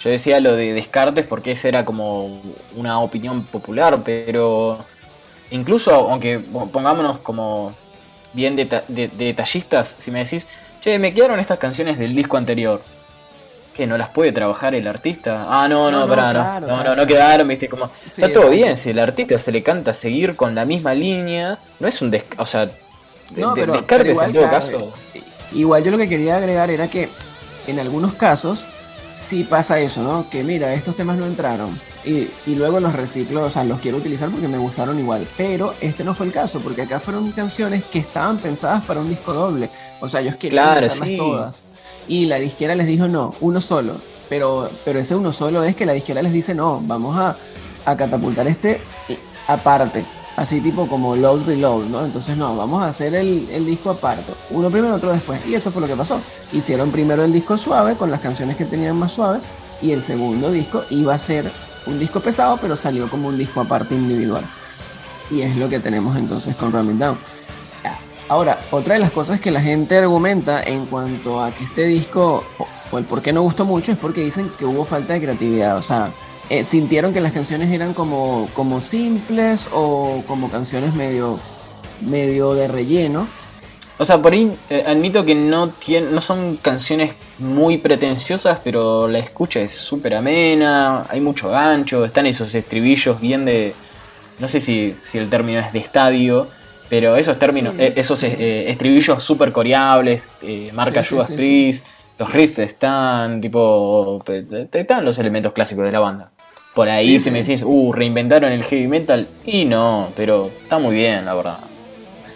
yo 0.00 0.10
decía 0.10 0.40
lo 0.40 0.54
de 0.54 0.72
Descartes 0.74 1.26
porque 1.26 1.52
esa 1.52 1.68
era 1.68 1.84
como 1.84 2.40
una 2.76 3.00
opinión 3.00 3.44
popular, 3.44 4.02
pero 4.04 4.84
incluso 5.50 5.92
aunque 5.92 6.38
pongámonos 6.38 7.18
como 7.18 7.74
bien 8.32 8.54
detallistas, 8.56 9.96
si 9.98 10.10
me 10.10 10.20
decís, 10.20 10.46
che, 10.80 10.98
me 10.98 11.12
quedaron 11.12 11.40
estas 11.40 11.58
canciones 11.58 11.98
del 11.98 12.14
disco 12.14 12.36
anterior. 12.36 12.82
Que 13.78 13.86
¿No 13.86 13.96
las 13.96 14.08
puede 14.08 14.32
trabajar 14.32 14.74
el 14.74 14.88
artista? 14.88 15.46
Ah, 15.48 15.68
no, 15.68 15.88
no, 15.88 16.04
no, 16.04 16.16
no, 16.16 16.60
no, 16.60 16.82
no, 16.82 16.96
no, 16.96 17.06
quedaron, 17.06 17.46
viste, 17.46 17.68
como... 17.68 17.92
está 18.04 18.28
todo 18.32 18.50
bien, 18.50 18.76
si 18.76 18.90
el 18.90 18.98
artista 18.98 19.38
se 19.38 19.52
le 19.52 19.62
canta 19.62 19.94
seguir 19.94 20.34
con 20.34 20.52
la 20.56 20.64
misma 20.64 20.94
línea, 20.94 21.60
no 21.78 21.86
es 21.86 22.02
un... 22.02 22.10
Des 22.10 22.24
o 22.38 22.44
sea, 22.44 22.68
no, 23.36 23.54
pero, 23.54 23.76
igual, 24.04 24.30
en 24.30 24.36
todo 24.36 24.50
caso... 24.50 24.92
Igual 25.52 25.84
yo 25.84 25.92
lo 25.92 25.96
que 25.96 26.08
quería 26.08 26.38
agregar 26.38 26.70
era 26.70 26.88
que 26.88 27.08
en 27.68 27.78
algunos 27.78 28.14
casos 28.14 28.66
sí 29.18 29.44
pasa 29.44 29.80
eso, 29.80 30.02
¿no? 30.02 30.30
Que 30.30 30.44
mira, 30.44 30.72
estos 30.72 30.94
temas 30.94 31.16
no 31.16 31.26
entraron 31.26 31.78
y, 32.04 32.30
y, 32.46 32.54
luego 32.54 32.80
los 32.80 32.92
reciclo, 32.92 33.44
o 33.44 33.50
sea, 33.50 33.64
los 33.64 33.80
quiero 33.80 33.98
utilizar 33.98 34.30
porque 34.30 34.48
me 34.48 34.58
gustaron 34.58 34.98
igual. 34.98 35.28
Pero 35.36 35.74
este 35.80 36.04
no 36.04 36.14
fue 36.14 36.26
el 36.26 36.32
caso, 36.32 36.60
porque 36.60 36.82
acá 36.82 37.00
fueron 37.00 37.32
canciones 37.32 37.84
que 37.84 37.98
estaban 37.98 38.38
pensadas 38.38 38.84
para 38.84 39.00
un 39.00 39.10
disco 39.10 39.34
doble. 39.34 39.70
O 40.00 40.08
sea, 40.08 40.20
ellos 40.20 40.36
querían 40.36 40.78
usarlas 40.78 41.16
todas. 41.16 41.66
Y 42.06 42.26
la 42.26 42.38
disquera 42.38 42.74
les 42.74 42.86
dijo 42.86 43.08
no, 43.08 43.34
uno 43.40 43.60
solo. 43.60 44.00
Pero, 44.28 44.70
pero 44.84 44.98
ese 44.98 45.16
uno 45.16 45.32
solo 45.32 45.64
es 45.64 45.74
que 45.74 45.86
la 45.86 45.92
disquera 45.92 46.22
les 46.22 46.32
dice 46.32 46.54
no, 46.54 46.80
vamos 46.82 47.16
a, 47.16 47.36
a 47.84 47.96
catapultar 47.96 48.46
este 48.46 48.80
aparte. 49.46 50.04
Así 50.38 50.60
tipo 50.60 50.86
como 50.86 51.16
load 51.16 51.44
reload, 51.46 51.86
¿no? 51.86 52.04
Entonces 52.04 52.36
no, 52.36 52.56
vamos 52.56 52.82
a 52.82 52.86
hacer 52.86 53.12
el, 53.16 53.48
el, 53.50 53.66
disco 53.66 53.90
aparte, 53.90 54.34
uno 54.50 54.70
primero, 54.70 54.94
otro 54.94 55.12
después. 55.12 55.40
Y 55.46 55.54
eso 55.54 55.72
fue 55.72 55.82
lo 55.82 55.88
que 55.88 55.96
pasó. 55.96 56.22
Hicieron 56.52 56.92
primero 56.92 57.24
el 57.24 57.32
disco 57.32 57.58
suave 57.58 57.96
con 57.96 58.08
las 58.10 58.20
canciones 58.20 58.56
que 58.56 58.64
tenían 58.64 58.96
más 58.96 59.12
suaves 59.12 59.46
y 59.82 59.90
el 59.90 60.00
segundo 60.00 60.52
disco 60.52 60.84
iba 60.90 61.12
a 61.12 61.18
ser 61.18 61.50
un 61.86 61.98
disco 61.98 62.20
pesado, 62.20 62.56
pero 62.60 62.76
salió 62.76 63.10
como 63.10 63.28
un 63.28 63.36
disco 63.36 63.60
aparte 63.60 63.96
individual. 63.96 64.44
Y 65.28 65.42
es 65.42 65.56
lo 65.56 65.68
que 65.68 65.80
tenemos 65.80 66.16
entonces 66.16 66.54
con 66.54 66.72
Ramming 66.72 67.00
Down. 67.00 67.18
Ahora, 68.28 68.60
otra 68.70 68.94
de 68.94 69.00
las 69.00 69.10
cosas 69.10 69.40
que 69.40 69.50
la 69.50 69.60
gente 69.60 69.98
argumenta 69.98 70.62
en 70.62 70.86
cuanto 70.86 71.42
a 71.42 71.50
que 71.50 71.64
este 71.64 71.84
disco, 71.86 72.44
o, 72.92 72.98
el 72.98 73.04
por 73.04 73.22
qué 73.22 73.32
no 73.32 73.42
gustó 73.42 73.64
mucho, 73.64 73.90
es 73.90 73.98
porque 73.98 74.22
dicen 74.22 74.52
que 74.56 74.66
hubo 74.66 74.84
falta 74.84 75.14
de 75.14 75.22
creatividad. 75.22 75.78
O 75.78 75.82
sea, 75.82 76.12
eh, 76.50 76.64
sintieron 76.64 77.12
que 77.12 77.20
las 77.20 77.32
canciones 77.32 77.70
eran 77.70 77.94
como, 77.94 78.48
como 78.54 78.80
simples 78.80 79.68
o 79.72 80.22
como 80.26 80.50
canciones 80.50 80.94
medio, 80.94 81.38
medio 82.00 82.54
de 82.54 82.68
relleno. 82.68 83.28
O 83.98 84.04
sea, 84.04 84.18
por 84.18 84.32
ahí 84.32 84.56
eh, 84.70 84.84
admito 84.86 85.24
que 85.24 85.34
no, 85.34 85.70
tiene, 85.70 86.10
no 86.10 86.20
son 86.20 86.56
canciones 86.56 87.14
muy 87.38 87.78
pretenciosas, 87.78 88.58
pero 88.62 89.08
la 89.08 89.18
escucha 89.18 89.60
es 89.60 89.72
súper 89.72 90.14
amena, 90.14 91.06
hay 91.08 91.20
mucho 91.20 91.50
gancho, 91.50 92.04
están 92.04 92.26
esos 92.26 92.54
estribillos 92.54 93.20
bien 93.20 93.44
de... 93.44 93.74
No 94.38 94.46
sé 94.46 94.60
si, 94.60 94.96
si 95.02 95.18
el 95.18 95.28
término 95.28 95.58
es 95.58 95.72
de 95.72 95.80
estadio, 95.80 96.48
pero 96.88 97.16
esos 97.16 97.38
términos, 97.40 97.74
eh, 97.76 97.92
esos 97.96 98.22
estribillos 98.22 99.22
súper 99.22 99.50
coreables, 99.50 100.28
marca 100.72 101.02
sí, 101.02 101.14
Judas 101.16 101.30
los 102.18 102.32
riffs 102.32 102.58
están, 102.58 103.40
tipo, 103.40 104.22
están 104.72 105.04
los 105.04 105.18
elementos 105.18 105.52
clásicos 105.52 105.84
de 105.84 105.92
la 105.92 106.00
banda. 106.00 106.30
Por 106.78 106.88
ahí 106.88 107.18
si 107.18 107.32
me 107.32 107.42
decís, 107.42 107.64
uh, 107.66 107.92
reinventaron 107.92 108.52
el 108.52 108.62
heavy 108.62 108.86
metal, 108.86 109.28
y 109.44 109.64
no, 109.64 110.12
pero 110.14 110.52
está 110.62 110.78
muy 110.78 110.94
bien, 110.94 111.24
la 111.24 111.34
verdad. 111.34 111.58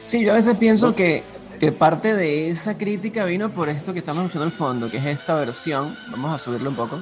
Sí, 0.05 0.25
yo 0.25 0.33
a 0.33 0.35
veces 0.35 0.57
pienso 0.57 0.93
que, 0.97 1.23
que 1.61 1.71
parte 1.71 2.17
de 2.17 2.51
esa 2.51 2.77
crítica 2.77 3.25
vino 3.25 3.53
por 3.53 3.69
esto 3.69 3.93
que 3.93 4.01
estamos 4.01 4.25
escuchando 4.25 4.47
al 4.47 4.51
fondo, 4.51 4.91
que 4.91 4.97
es 4.97 5.07
esta 5.07 5.37
versión. 5.37 5.97
Vamos 6.11 6.33
a 6.33 6.41
subirlo 6.41 6.71
un 6.71 6.75
poco. 6.75 7.01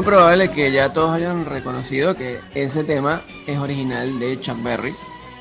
Muy 0.00 0.06
probable 0.06 0.48
que 0.48 0.72
ya 0.72 0.94
todos 0.94 1.10
hayan 1.10 1.44
reconocido 1.44 2.16
que 2.16 2.40
ese 2.54 2.84
tema 2.84 3.22
es 3.46 3.58
original 3.58 4.18
de 4.18 4.40
Chuck 4.40 4.62
Berry. 4.62 4.94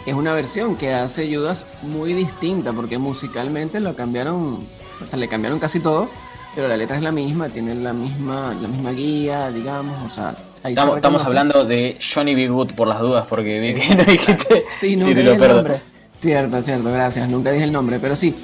Es 0.06 0.14
una 0.14 0.34
versión 0.34 0.76
que 0.76 0.92
hace 0.92 1.34
Judas 1.34 1.66
muy 1.82 2.12
distinta 2.12 2.74
porque 2.74 2.98
musicalmente 2.98 3.80
lo 3.80 3.96
cambiaron, 3.96 4.60
sea, 5.08 5.18
le 5.18 5.30
cambiaron 5.30 5.60
casi 5.60 5.80
todo, 5.80 6.10
pero 6.56 6.68
la 6.68 6.76
letra 6.76 6.98
es 6.98 7.04
la 7.04 7.14
misma, 7.14 7.48
tiene 7.48 7.74
la 7.74 7.94
misma, 7.94 8.54
la 8.62 8.68
misma 8.68 8.92
guía, 8.92 9.50
digamos, 9.50 9.96
o 10.06 10.14
sea, 10.14 10.36
estamos, 10.66 10.98
estamos 10.98 11.24
hablando 11.24 11.64
de 11.64 11.98
Johnny 12.14 12.36
B. 12.36 12.50
Good 12.50 12.74
por 12.74 12.90
las 12.90 13.00
dudas 13.00 13.28
porque 13.30 13.62
vi 13.62 13.76
que 13.76 13.96
no 13.96 14.04
dijiste. 14.04 14.66
Sí, 14.76 14.98
nunca 14.98 15.22
dije 15.22 15.32
el 15.36 15.40
nombre. 15.40 15.82
Cierto, 16.14 16.62
cierto, 16.62 16.92
gracias, 16.92 17.30
nunca 17.30 17.52
dije 17.52 17.64
el 17.64 17.72
nombre, 17.72 17.98
pero 17.98 18.14
sí, 18.14 18.36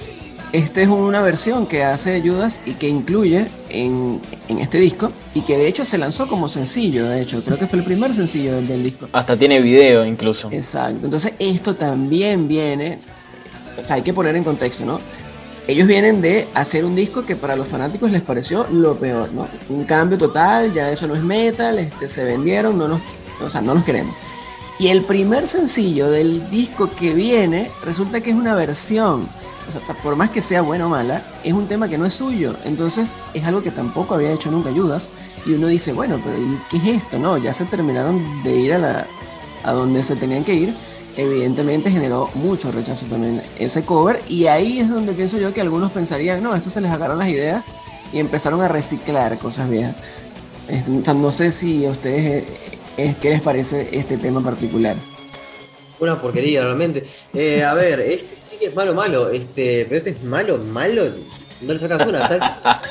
esta 0.56 0.82
es 0.82 0.88
una 0.88 1.22
versión 1.22 1.68
que 1.68 1.84
hace 1.84 2.22
Judas 2.22 2.62
y 2.66 2.74
que 2.74 2.88
incluye 2.88 3.48
en, 3.70 4.22
en, 4.48 4.60
este 4.60 4.80
disco 4.80 5.12
y 5.34 5.42
que 5.42 5.58
de 5.58 5.68
hecho 5.68 5.84
se 5.84 5.98
lanzó 5.98 6.28
como 6.28 6.48
sencillo, 6.48 7.10
de 7.10 7.22
hecho, 7.22 7.44
creo 7.44 7.60
que 7.60 7.68
fue 7.68 7.80
el 7.80 7.86
primer 7.86 8.14
sencillo 8.14 8.56
del, 8.56 8.68
del, 8.68 8.84
disco. 8.84 9.10
Hasta 9.12 9.36
tiene 9.36 9.60
video 9.60 10.06
incluso. 10.06 10.50
Exacto, 10.52 11.06
entonces 11.06 11.34
esto 11.40 11.76
también 11.76 12.48
viene, 12.48 13.00
o 13.82 13.86
sea, 13.86 13.98
hay 13.98 14.02
que 14.02 14.14
poner 14.14 14.36
en 14.38 14.46
contexto, 14.46 14.86
¿no? 14.86 15.02
Ellos 15.68 15.88
vienen 15.88 16.22
de 16.22 16.48
hacer 16.54 16.86
un 16.86 16.96
disco 16.96 17.26
que 17.26 17.36
para 17.36 17.58
los 17.58 17.68
fanáticos 17.68 18.10
les 18.12 18.22
pareció 18.22 18.66
lo 18.72 18.96
peor, 18.96 19.34
¿no? 19.34 19.50
Un 19.68 19.84
cambio 19.84 20.18
total, 20.18 20.72
ya 20.72 20.90
eso 20.90 21.06
no 21.06 21.16
es 21.16 21.24
metal, 21.24 21.80
este, 21.80 22.08
se 22.08 22.24
vendieron, 22.24 22.78
no 22.78 22.88
nos, 22.88 23.02
o 23.44 23.50
sea, 23.50 23.62
no 23.62 23.74
los 23.74 23.84
queremos. 23.84 24.16
Y 24.80 24.88
el 24.88 25.02
primer 25.02 25.48
sencillo 25.48 26.10
del 26.10 26.50
disco 26.50 26.90
que 26.98 27.14
viene 27.14 27.72
resulta 27.84 28.22
que 28.22 28.30
es 28.30 28.36
una 28.38 28.56
versión 28.56 29.28
o 29.68 29.72
sea, 29.72 29.82
por 30.04 30.16
más 30.16 30.30
que 30.30 30.42
sea 30.42 30.62
buena 30.62 30.86
o 30.86 30.90
mala, 30.90 31.24
es 31.44 31.54
un 31.54 31.68
tema 31.68 31.90
que 31.90 31.98
no 31.98 32.06
es 32.06 32.14
suyo. 32.14 32.56
Entonces 32.64 33.16
es 33.34 33.44
algo 33.46 33.64
que 33.64 33.72
tampoco 33.72 34.16
había 34.16 34.32
hecho 34.32 34.52
nunca 34.52 34.72
Judas. 34.72 35.10
Y 35.46 35.54
uno 35.54 35.68
dice, 35.68 35.94
bueno, 35.94 36.20
pero 36.24 36.38
¿y 36.38 36.60
qué 36.70 36.78
es 36.78 37.04
esto? 37.04 37.20
No, 37.20 37.38
ya 37.38 37.54
se 37.54 37.66
terminaron 37.66 38.22
de 38.44 38.56
ir 38.56 38.74
a, 38.74 38.78
la, 38.78 39.08
a 39.64 39.72
donde 39.74 40.04
se 40.04 40.16
tenían 40.16 40.44
que 40.44 40.56
ir. 40.56 40.74
Evidentemente 41.18 41.90
generó 41.90 42.30
mucho 42.36 42.72
rechazo 42.72 43.06
también 43.06 43.42
ese 43.58 43.84
cover. 43.84 44.22
Y 44.28 44.48
ahí 44.48 44.80
es 44.80 44.90
donde 44.90 45.14
pienso 45.14 45.38
yo 45.38 45.54
que 45.54 45.62
algunos 45.62 45.92
pensarían, 45.92 46.44
no, 46.44 46.54
esto 46.54 46.70
se 46.70 46.82
les 46.82 46.92
agarran 46.92 47.18
las 47.18 47.30
ideas 47.30 47.64
y 48.12 48.20
empezaron 48.20 48.62
a 48.62 48.68
reciclar 48.68 49.38
cosas 49.40 49.70
viejas. 49.70 49.96
O 50.68 51.06
sea, 51.06 51.14
no 51.14 51.32
sé 51.32 51.52
si 51.52 51.86
a 51.86 51.92
ustedes, 51.92 52.44
eh, 52.98 53.16
¿qué 53.22 53.30
les 53.30 53.42
parece 53.42 53.90
este 53.92 54.18
tema 54.18 54.44
particular? 54.44 54.98
Una 56.00 56.22
porquería, 56.22 56.64
realmente. 56.64 57.04
Eh, 57.34 57.64
a 57.64 57.74
ver, 57.74 58.00
este 58.02 58.36
sí 58.36 58.58
que 58.58 58.68
es 58.68 58.76
malo, 58.76 58.94
malo. 58.94 59.30
Este, 59.30 59.86
pero 59.86 59.98
este 59.98 60.10
es 60.12 60.24
malo, 60.24 60.58
malo. 60.58 61.04
No 61.62 61.74
le 61.74 61.80
sacas 61.80 62.06
una, 62.06 62.26
está 62.26 62.82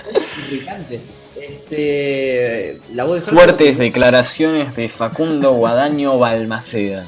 irritante. 0.49 1.01
Este, 1.37 2.81
la 2.93 3.05
voz 3.05 3.17
de 3.17 3.31
Fuertes 3.31 3.77
declaraciones 3.77 4.75
de 4.75 4.89
Facundo 4.89 5.53
Guadaño 5.53 6.19
Balmaceda. 6.19 7.07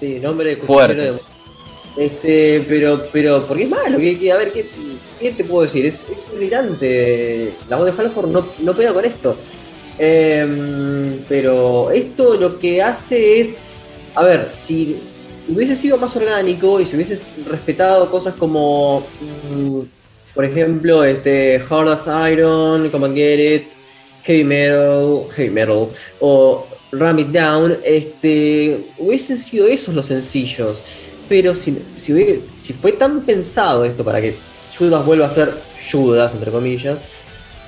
Sí, 0.00 0.18
nombre 0.20 0.56
de 0.56 0.56
Fuertes. 0.56 1.22
De... 1.96 2.04
Este, 2.04 2.64
pero, 2.66 3.06
pero, 3.12 3.46
¿por 3.46 3.56
qué 3.56 3.64
es 3.64 3.70
malo? 3.70 3.98
¿Qué, 3.98 4.18
qué, 4.18 4.32
a 4.32 4.36
ver, 4.36 4.52
¿qué, 4.52 4.68
¿qué, 5.20 5.30
te 5.30 5.44
puedo 5.44 5.62
decir? 5.62 5.86
Es, 5.86 6.04
es 6.10 6.24
irritante. 6.34 7.54
La 7.68 7.76
voz 7.76 7.86
de 7.86 8.02
Halford 8.02 8.28
no, 8.28 8.46
no 8.58 8.74
pega 8.74 8.92
con 8.92 9.04
esto. 9.04 9.36
Eh, 9.96 11.20
pero 11.28 11.92
esto 11.92 12.36
lo 12.36 12.58
que 12.58 12.82
hace 12.82 13.40
es 13.40 13.56
a 14.14 14.22
ver, 14.22 14.50
si 14.50 14.96
hubiese 15.48 15.74
sido 15.76 15.98
más 15.98 16.14
orgánico 16.16 16.80
y 16.80 16.86
si 16.86 16.96
hubieses 16.96 17.26
respetado 17.46 18.10
cosas 18.10 18.34
como, 18.34 19.06
mm, 19.50 19.80
por 20.34 20.44
ejemplo, 20.44 21.04
este, 21.04 21.62
Hard 21.68 21.88
as 21.88 22.08
Iron, 22.30 22.90
Come 22.90 23.06
and 23.06 23.16
Get 23.16 23.38
It, 23.38 23.72
Heavy 24.22 24.44
Metal, 24.44 25.24
Heavy 25.34 25.50
Metal, 25.50 25.88
o 26.20 26.66
Ram 26.92 27.18
It 27.18 27.28
Down, 27.28 27.78
este, 27.84 28.90
hubiesen 28.98 29.38
sido 29.38 29.66
esos 29.66 29.94
los 29.94 30.06
sencillos. 30.06 30.82
Pero 31.28 31.54
si, 31.54 31.78
si, 31.96 32.72
fue 32.74 32.92
tan 32.92 33.22
pensado 33.22 33.84
esto 33.84 34.04
para 34.04 34.20
que 34.20 34.36
Judas 34.76 35.04
vuelva 35.06 35.26
a 35.26 35.30
ser 35.30 35.54
Judas, 35.90 36.34
entre 36.34 36.50
comillas, 36.50 36.98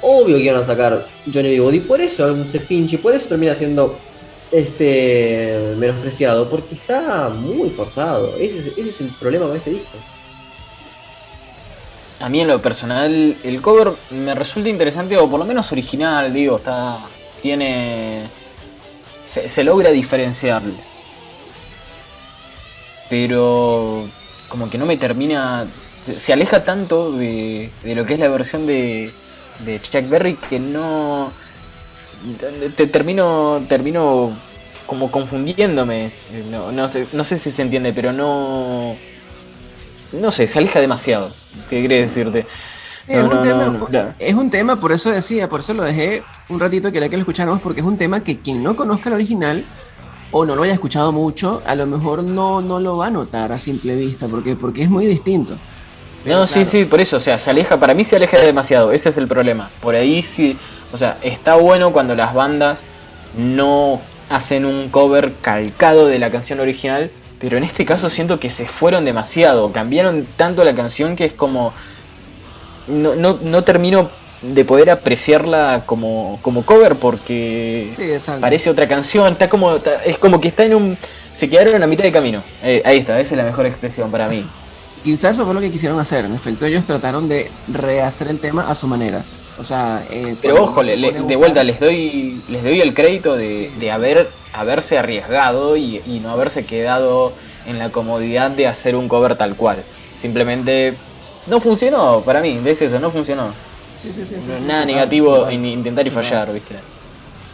obvio 0.03 0.37
que 0.37 0.43
iban 0.43 0.57
a 0.57 0.65
sacar 0.65 1.09
Johnny 1.33 1.59
B. 1.59 1.77
y 1.77 1.81
por 1.81 2.01
eso 2.01 2.25
algún 2.25 2.47
se 2.47 2.61
pinche, 2.61 2.99
por 2.99 3.15
eso 3.15 3.29
termina 3.29 3.55
siendo 3.55 3.99
este 4.51 5.75
menospreciado 5.77 6.49
porque 6.49 6.75
está 6.75 7.29
muy 7.29 7.71
forzado. 7.71 8.37
Ese 8.37 8.59
es, 8.59 8.67
ese 8.79 8.91
es, 8.91 9.01
el 9.01 9.11
problema 9.11 9.47
con 9.47 9.57
este 9.57 9.71
disco. 9.71 9.99
A 12.21 12.29
mí 12.29 12.41
en 12.41 12.49
lo 12.49 12.63
personal 12.63 13.37
el 13.43 13.61
cover 13.61 13.93
me 14.11 14.35
resulta 14.35 14.69
interesante 14.69 15.17
o 15.17 15.29
por 15.29 15.39
lo 15.39 15.45
menos 15.45 15.71
original, 15.73 16.33
digo, 16.33 16.57
está 16.57 17.01
tiene 17.43 18.31
se, 19.25 19.65
logra 19.65 19.91
diferenciarle. 19.91 20.75
Pero 23.11 24.09
como 24.49 24.71
que 24.71 24.79
no 24.79 24.87
me 24.87 24.97
termina 24.97 25.67
se, 26.05 26.19
se 26.19 26.33
aleja 26.33 26.65
tanto 26.65 27.13
de, 27.13 27.71
de, 27.83 27.95
lo 27.95 28.07
que 28.07 28.15
es 28.15 28.21
la 28.21 28.29
versión 28.29 28.67
de, 28.67 29.13
de 29.65 29.81
Chuck 29.81 30.09
Berry 30.09 30.35
que 30.35 30.59
no 30.59 31.33
te 32.77 32.87
termino 32.87 33.63
termino 33.69 34.37
como 34.87 35.11
confundiéndome. 35.11 36.13
No, 36.51 36.73
no, 36.73 36.89
sé, 36.89 37.07
no 37.13 37.25
sé 37.25 37.39
si 37.39 37.51
se 37.51 37.63
entiende 37.63 37.93
pero 37.93 38.13
no 38.13 38.97
no 40.13 40.31
sé 40.31 40.47
se 40.47 40.59
aleja 40.59 40.81
demasiado. 40.81 41.31
Qué 41.69 41.81
quiere 41.81 42.03
decirte 42.03 42.47
es, 43.09 43.25
un 43.25 43.41
tema, 43.41 44.15
es 44.19 44.35
un 44.35 44.51
tema, 44.51 44.77
por 44.77 44.93
eso 44.93 45.11
decía, 45.11 45.49
por 45.49 45.61
eso 45.61 45.75
lo 45.75 45.85
dejé 45.85 46.23
un 46.49 46.59
ratito, 46.59 46.91
quería 46.91 47.09
que 47.09 47.17
lo 47.17 47.21
escucháramos, 47.21 47.61
porque 47.61 47.81
es 47.81 47.87
un 47.87 47.97
tema 47.97 48.21
que 48.21 48.39
quien 48.39 48.63
no 48.63 48.75
conozca 48.75 49.09
el 49.09 49.15
original 49.15 49.65
o 50.33 50.45
no 50.45 50.57
lo 50.57 50.65
haya 50.65 50.73
escuchado 50.73 51.13
mucho, 51.13 51.63
a 51.67 51.75
lo 51.77 51.87
mejor 51.87 52.25
no, 52.25 52.61
no 52.61 52.81
lo 52.81 52.97
va 52.97 53.07
a 53.07 53.11
notar 53.11 53.53
a 53.53 53.59
simple 53.59 53.95
vista, 53.95 54.27
porque, 54.27 54.57
porque 54.57 54.83
es 54.83 54.91
muy 54.91 55.07
distinto. 55.07 55.57
no, 56.25 56.47
sí, 56.47 56.65
sí, 56.65 56.85
por 56.85 57.01
eso, 57.01 57.19
o 57.19 57.21
sea, 57.21 57.39
se 57.39 57.51
aleja, 57.51 57.79
para 57.79 57.95
mí 57.95 58.05
se 58.05 58.17
aleja 58.17 58.39
demasiado, 58.41 58.91
ese 58.91 59.11
es 59.11 59.17
el 59.17 59.29
problema. 59.29 59.71
Por 59.81 59.95
ahí 59.95 60.23
sí, 60.23 60.59
o 60.97 60.99
sea, 60.99 61.19
está 61.21 61.57
bueno 61.57 61.93
cuando 61.93 62.15
las 62.15 62.33
bandas 62.33 62.85
no 63.37 64.01
hacen 64.31 64.65
un 64.65 64.89
cover 64.89 65.35
calcado 65.43 66.07
de 66.07 66.19
la 66.19 66.31
canción 66.31 66.59
original, 66.59 67.11
pero 67.39 67.59
en 67.59 67.65
este 67.65 67.85
caso 67.85 68.09
siento 68.09 68.41
que 68.41 68.49
se 68.49 68.67
fueron 68.67 69.05
demasiado, 69.05 69.73
cambiaron 69.73 70.27
tanto 70.39 70.65
la 70.65 70.75
canción 70.75 71.17
que 71.17 71.27
es 71.27 71.33
como... 71.35 71.75
No, 72.89 73.15
no, 73.15 73.39
no 73.43 73.63
termino 73.63 74.09
de 74.41 74.65
poder 74.65 74.89
apreciarla 74.91 75.83
como, 75.85 76.39
como 76.41 76.65
cover 76.65 76.97
porque 76.97 77.91
parece 78.41 78.71
otra 78.71 78.89
canción, 78.89 79.33
está 79.33 79.51
como 79.51 79.77
es 79.77 80.17
como 80.19 80.41
que 80.41 80.49
está 80.49 80.65
en 80.65 80.75
un 80.77 80.99
se 81.39 81.51
quedaron 81.51 81.75
en 81.75 81.81
la 81.83 81.87
mitad 81.87 82.05
de 82.05 82.13
camino. 82.13 82.43
Eh, 82.63 82.81
ahí 82.87 82.99
está, 82.99 83.21
esa 83.21 83.35
es 83.35 83.37
la 83.37 83.45
mejor 83.45 83.67
expresión 83.67 84.11
para 84.11 84.27
mí. 84.29 84.49
Quizás 85.05 85.35
eso 85.35 85.45
fue 85.45 85.53
lo 85.53 85.61
que 85.61 85.71
quisieron 85.71 85.99
hacer, 86.01 86.25
en 86.25 86.35
efecto 86.35 86.65
ellos 86.65 86.87
trataron 86.87 87.29
de 87.29 87.51
rehacer 87.69 88.29
el 88.29 88.41
tema 88.41 88.71
a 88.71 88.75
su 88.75 88.87
manera. 88.87 89.23
O 89.59 89.65
sea, 89.65 90.07
eh, 90.11 90.37
pero 90.43 90.65
ojo, 90.65 90.83
de 90.83 91.37
vuelta 91.37 91.65
les 91.65 91.81
doy 91.81 92.43
les 92.49 92.63
doy 92.63 92.81
el 92.81 92.93
crédito 92.93 93.37
de, 93.37 93.71
de 93.81 93.91
haber 93.91 94.29
haberse 94.53 94.99
arriesgado 94.99 95.77
y, 95.77 96.03
y 96.07 96.21
no 96.21 96.31
haberse 96.31 96.67
quedado 96.67 97.33
en 97.67 97.79
la 97.79 97.91
comodidad 97.91 98.51
de 98.51 98.67
hacer 98.67 98.97
un 98.97 99.09
cover 99.09 99.37
tal 99.37 99.57
cual. 99.57 99.83
Simplemente 100.21 100.95
no 101.47 101.61
funcionó 101.61 102.21
para 102.21 102.41
mí, 102.41 102.59
ves 102.63 102.83
eso, 102.83 102.99
no 102.99 103.11
funcionó. 103.11 103.53
Sí, 104.01 104.13
sí, 104.13 104.27
sí, 104.27 104.37
nada 104.67 104.85
negativo 104.85 105.49
en 105.49 105.65
intentar 105.65 106.07
y 106.07 106.11
fallar, 106.11 106.53
¿viste? 106.53 106.75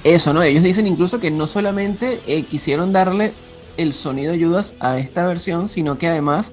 Eso, 0.02 0.32
¿no? 0.32 0.42
Ellos 0.42 0.64
dicen 0.64 0.86
incluso 0.86 1.20
que 1.20 1.30
no 1.30 1.46
solamente 1.46 2.20
eh, 2.26 2.42
quisieron 2.42 2.92
darle 2.92 3.32
el 3.76 3.92
sonido 3.92 4.32
de 4.32 4.44
Judas 4.44 4.74
a 4.80 4.98
esta 4.98 5.26
versión, 5.26 5.68
sino 5.68 5.98
que 5.98 6.08
además 6.08 6.52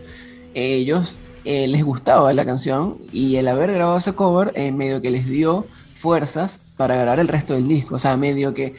ellos 0.54 1.18
eh, 1.52 1.68
les 1.68 1.84
gustaba 1.84 2.32
la 2.32 2.46
canción 2.46 3.00
y 3.12 3.38
el 3.38 3.48
haber 3.48 3.72
grabado 3.72 3.98
ese 3.98 4.14
cover 4.14 4.52
eh, 4.54 4.72
medio 4.72 5.02
que 5.02 5.10
les 5.10 5.26
dio 5.28 5.66
fuerzas 5.96 6.60
para 6.78 6.94
grabar 6.94 7.20
el 7.20 7.28
resto 7.28 7.56
del 7.56 7.68
disco. 7.68 7.96
O 7.96 7.98
sea, 7.98 8.18
medio 8.18 8.54
que, 8.54 8.76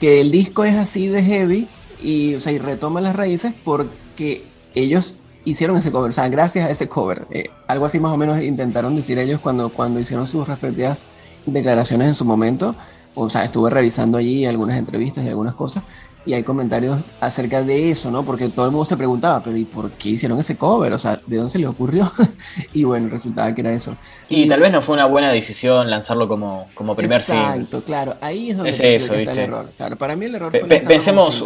que 0.00 0.22
el 0.22 0.30
disco 0.30 0.64
es 0.64 0.76
así 0.76 1.08
de 1.08 1.22
heavy 1.22 1.68
y, 2.02 2.34
o 2.34 2.40
sea, 2.40 2.52
y 2.52 2.58
retoma 2.58 3.02
las 3.02 3.16
raíces 3.16 3.52
porque 3.62 4.46
ellos 4.74 5.16
hicieron 5.44 5.76
ese 5.76 5.92
cover, 5.92 6.08
o 6.08 6.12
sea, 6.14 6.30
gracias 6.30 6.66
a 6.66 6.70
ese 6.70 6.88
cover. 6.88 7.26
Eh, 7.32 7.50
algo 7.66 7.84
así 7.84 8.00
más 8.00 8.12
o 8.12 8.16
menos 8.16 8.42
intentaron 8.42 8.96
decir 8.96 9.18
ellos 9.18 9.42
cuando, 9.42 9.70
cuando 9.70 10.00
hicieron 10.00 10.26
sus 10.26 10.48
respectivas 10.48 11.04
declaraciones 11.44 12.08
en 12.08 12.14
su 12.14 12.24
momento. 12.24 12.76
O 13.14 13.28
sea, 13.28 13.44
estuve 13.44 13.68
revisando 13.68 14.16
allí 14.16 14.46
algunas 14.46 14.78
entrevistas 14.78 15.22
y 15.22 15.28
algunas 15.28 15.54
cosas 15.54 15.84
y 16.26 16.34
hay 16.34 16.42
comentarios 16.42 16.98
acerca 17.20 17.62
de 17.62 17.90
eso, 17.90 18.10
¿no? 18.10 18.24
Porque 18.24 18.48
todo 18.48 18.66
el 18.66 18.72
mundo 18.72 18.84
se 18.84 18.96
preguntaba, 18.96 19.40
pero 19.42 19.56
¿y 19.56 19.64
por 19.64 19.92
qué 19.92 20.08
hicieron 20.10 20.40
ese 20.40 20.56
cover? 20.56 20.92
O 20.92 20.98
sea, 20.98 21.20
¿de 21.24 21.36
dónde 21.36 21.52
se 21.52 21.60
les 21.60 21.68
ocurrió? 21.68 22.10
y 22.74 22.82
bueno, 22.82 23.08
resultaba 23.08 23.54
que 23.54 23.60
era 23.60 23.72
eso. 23.72 23.94
Y, 24.28 24.48
tal 24.48 24.58
vez 24.60 24.72
no 24.72 24.82
fue 24.82 24.96
una 24.96 25.06
buena 25.06 25.30
decisión 25.30 25.88
lanzarlo 25.88 26.26
como, 26.26 26.66
como 26.74 26.96
primer 26.96 27.20
Exacto, 27.20 27.84
claro, 27.84 28.16
ahí 28.20 28.50
es 28.50 28.56
donde 28.56 28.70
está 28.70 29.32
el 29.32 29.38
error. 29.38 29.70
Claro, 29.76 29.94
para 29.96 30.16
mí 30.16 30.24
el 30.26 30.34
error 30.34 30.50
fue 30.50 30.64
Pensemos, 30.64 31.44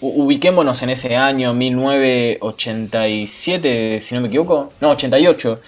ubiquémonos 0.00 0.82
en 0.82 0.90
ese 0.90 1.14
año 1.14 1.54
1987, 1.54 4.00
si 4.00 4.14
no 4.16 4.20
me 4.20 4.26
equivoco, 4.28 4.72
no, 4.80 4.90
88. 4.90 5.60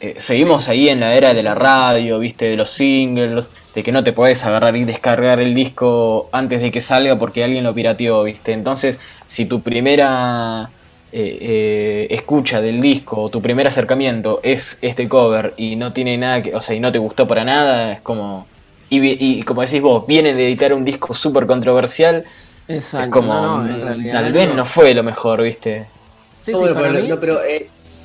Eh, 0.00 0.14
seguimos 0.18 0.68
ahí 0.68 0.88
en 0.88 1.00
la 1.00 1.14
era 1.14 1.34
de 1.34 1.42
la 1.42 1.56
radio, 1.56 2.20
viste, 2.20 2.44
de 2.44 2.56
los 2.56 2.70
singles, 2.70 3.50
de 3.74 3.82
que 3.82 3.90
no 3.90 4.04
te 4.04 4.12
puedes 4.12 4.44
agarrar 4.44 4.76
y 4.76 4.84
descargar 4.84 5.40
el 5.40 5.54
disco 5.54 6.28
antes 6.30 6.60
de 6.60 6.70
que 6.70 6.80
salga 6.80 7.18
porque 7.18 7.42
alguien 7.42 7.64
lo 7.64 7.74
pirateó, 7.74 8.22
viste. 8.22 8.52
Entonces, 8.52 9.00
si 9.26 9.46
tu 9.46 9.60
primera 9.60 10.70
eh, 11.10 11.38
eh, 11.40 12.06
escucha 12.10 12.60
del 12.60 12.80
disco 12.80 13.22
o 13.22 13.28
tu 13.28 13.42
primer 13.42 13.66
acercamiento 13.66 14.40
es 14.42 14.78
este 14.82 15.08
cover 15.08 15.54
y 15.56 15.74
no 15.74 15.92
tiene 15.92 16.16
nada 16.16 16.42
que, 16.42 16.54
o 16.54 16.60
sea, 16.60 16.76
y 16.76 16.80
no 16.80 16.92
te 16.92 16.98
gustó 16.98 17.26
para 17.26 17.42
nada, 17.42 17.92
es 17.94 18.00
como. 18.00 18.46
Y, 18.90 19.00
y 19.02 19.42
como 19.42 19.62
decís 19.62 19.82
vos, 19.82 20.06
vienen 20.06 20.36
de 20.36 20.46
editar 20.46 20.72
un 20.72 20.84
disco 20.84 21.12
súper 21.12 21.44
controversial 21.44 22.24
Exacto. 22.68 23.10
como, 23.10 23.66
tal 24.12 24.32
vez 24.32 24.54
no 24.54 24.64
fue 24.64 24.94
lo 24.94 25.02
mejor, 25.02 25.42
¿viste? 25.42 25.86
Sí, 26.42 26.54
sí, 26.54 26.64
pero, 26.74 27.18
pero 27.20 27.40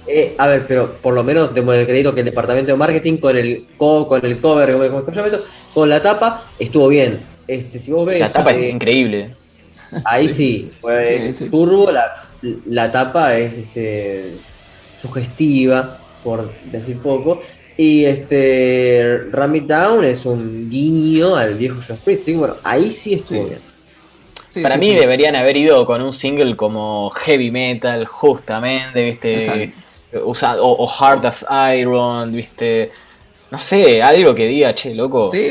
eh, 0.07 0.35
a 0.37 0.47
ver, 0.47 0.65
pero 0.67 0.97
por 0.97 1.13
lo 1.13 1.23
menos 1.23 1.53
demos 1.53 1.75
el 1.75 1.85
crédito 1.85 2.13
que 2.13 2.21
el 2.21 2.25
departamento 2.25 2.71
de 2.71 2.77
marketing 2.77 3.17
con 3.17 3.37
el 3.37 3.65
con 3.77 4.25
el 4.25 4.37
cover, 4.39 4.75
con, 5.73 5.89
la 5.89 6.01
tapa 6.01 6.45
estuvo 6.59 6.89
bien. 6.89 7.19
Este, 7.47 7.79
si 7.79 7.91
vos 7.91 8.05
ves, 8.05 8.19
la 8.19 8.29
tapa 8.29 8.51
es 8.51 8.57
eh, 8.57 8.69
increíble. 8.69 9.35
Ahí 10.05 10.27
sí, 10.29 10.71
pues, 10.81 11.45
Turbo, 11.49 11.91
la, 11.91 12.25
la, 12.65 12.91
tapa 12.91 13.37
es 13.37 13.57
este 13.57 14.31
sugestiva, 15.01 15.99
por 16.23 16.51
decir 16.65 16.99
poco. 16.99 17.39
Y 17.75 18.05
este 18.05 19.19
Ram 19.31 19.55
It 19.55 19.63
Down 19.63 20.03
es 20.03 20.25
un 20.25 20.69
guiño 20.69 21.35
al 21.35 21.55
viejo 21.55 21.79
Josh 21.85 21.97
Priest. 21.97 22.29
Bueno, 22.33 22.55
ahí 22.63 22.91
sí 22.91 23.13
estuvo 23.13 23.45
bien. 23.45 23.73
Para 24.61 24.77
mí 24.77 24.93
deberían 24.93 25.35
haber 25.35 25.57
ido 25.57 25.83
con 25.85 26.01
un 26.01 26.13
single 26.13 26.55
como 26.55 27.09
Heavy 27.09 27.49
Metal, 27.49 28.05
justamente, 28.05 29.03
¿viste? 29.03 29.73
O, 30.21 30.89
Hard 30.99 31.25
as 31.25 31.45
Iron, 31.77 32.31
¿viste? 32.31 32.91
No 33.51 33.59
sé, 33.59 34.01
algo 34.01 34.33
que 34.33 34.47
diga, 34.47 34.73
che, 34.73 34.95
loco. 34.95 35.29
Sí, 35.31 35.49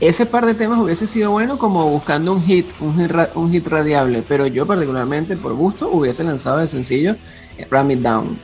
ese 0.00 0.24
par 0.24 0.46
de 0.46 0.54
temas 0.54 0.78
hubiese 0.78 1.06
sido 1.06 1.30
bueno 1.32 1.58
como 1.58 1.86
buscando 1.90 2.32
un 2.32 2.42
hit, 2.42 2.70
un 2.80 2.96
hit, 2.96 3.12
un 3.34 3.52
hit 3.52 3.66
radiable, 3.68 4.24
pero 4.26 4.46
yo 4.46 4.66
particularmente 4.66 5.36
por 5.36 5.52
gusto 5.54 5.90
hubiese 5.90 6.24
lanzado 6.24 6.60
el 6.60 6.68
sencillo 6.68 7.14
eh, 7.58 7.66
Ram 7.70 7.90
It 7.90 7.98
Down. 8.00 8.38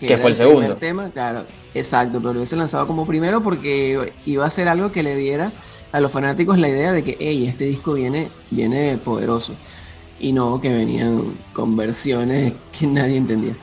Que, 0.00 0.18
fue 0.18 0.30
el, 0.30 0.36
segundo. 0.36 0.76
tema, 0.76 1.10
claro, 1.10 1.44
exacto, 1.74 2.18
pero 2.18 2.32
lo 2.32 2.40
hubiese 2.40 2.56
lanzado 2.56 2.86
como 2.88 3.06
primero 3.06 3.40
porque 3.40 4.12
iba 4.24 4.44
a 4.44 4.50
ser 4.50 4.68
algo 4.68 4.90
que 4.90 5.04
le 5.04 5.14
diera 5.14 5.52
a 5.92 6.00
los 6.00 6.10
fanáticos 6.10 6.58
la 6.58 6.68
idea 6.68 6.92
de 6.92 7.04
que, 7.04 7.16
hey, 7.20 7.46
este 7.46 7.64
disco 7.64 7.92
viene, 7.92 8.28
viene 8.50 8.98
poderoso. 8.98 9.54
Y 10.18 10.32
no 10.32 10.60
que 10.60 10.72
venían 10.72 11.38
con 11.52 11.76
versiones 11.76 12.54
que 12.76 12.86
nadie 12.86 13.16
entendía. 13.16 13.54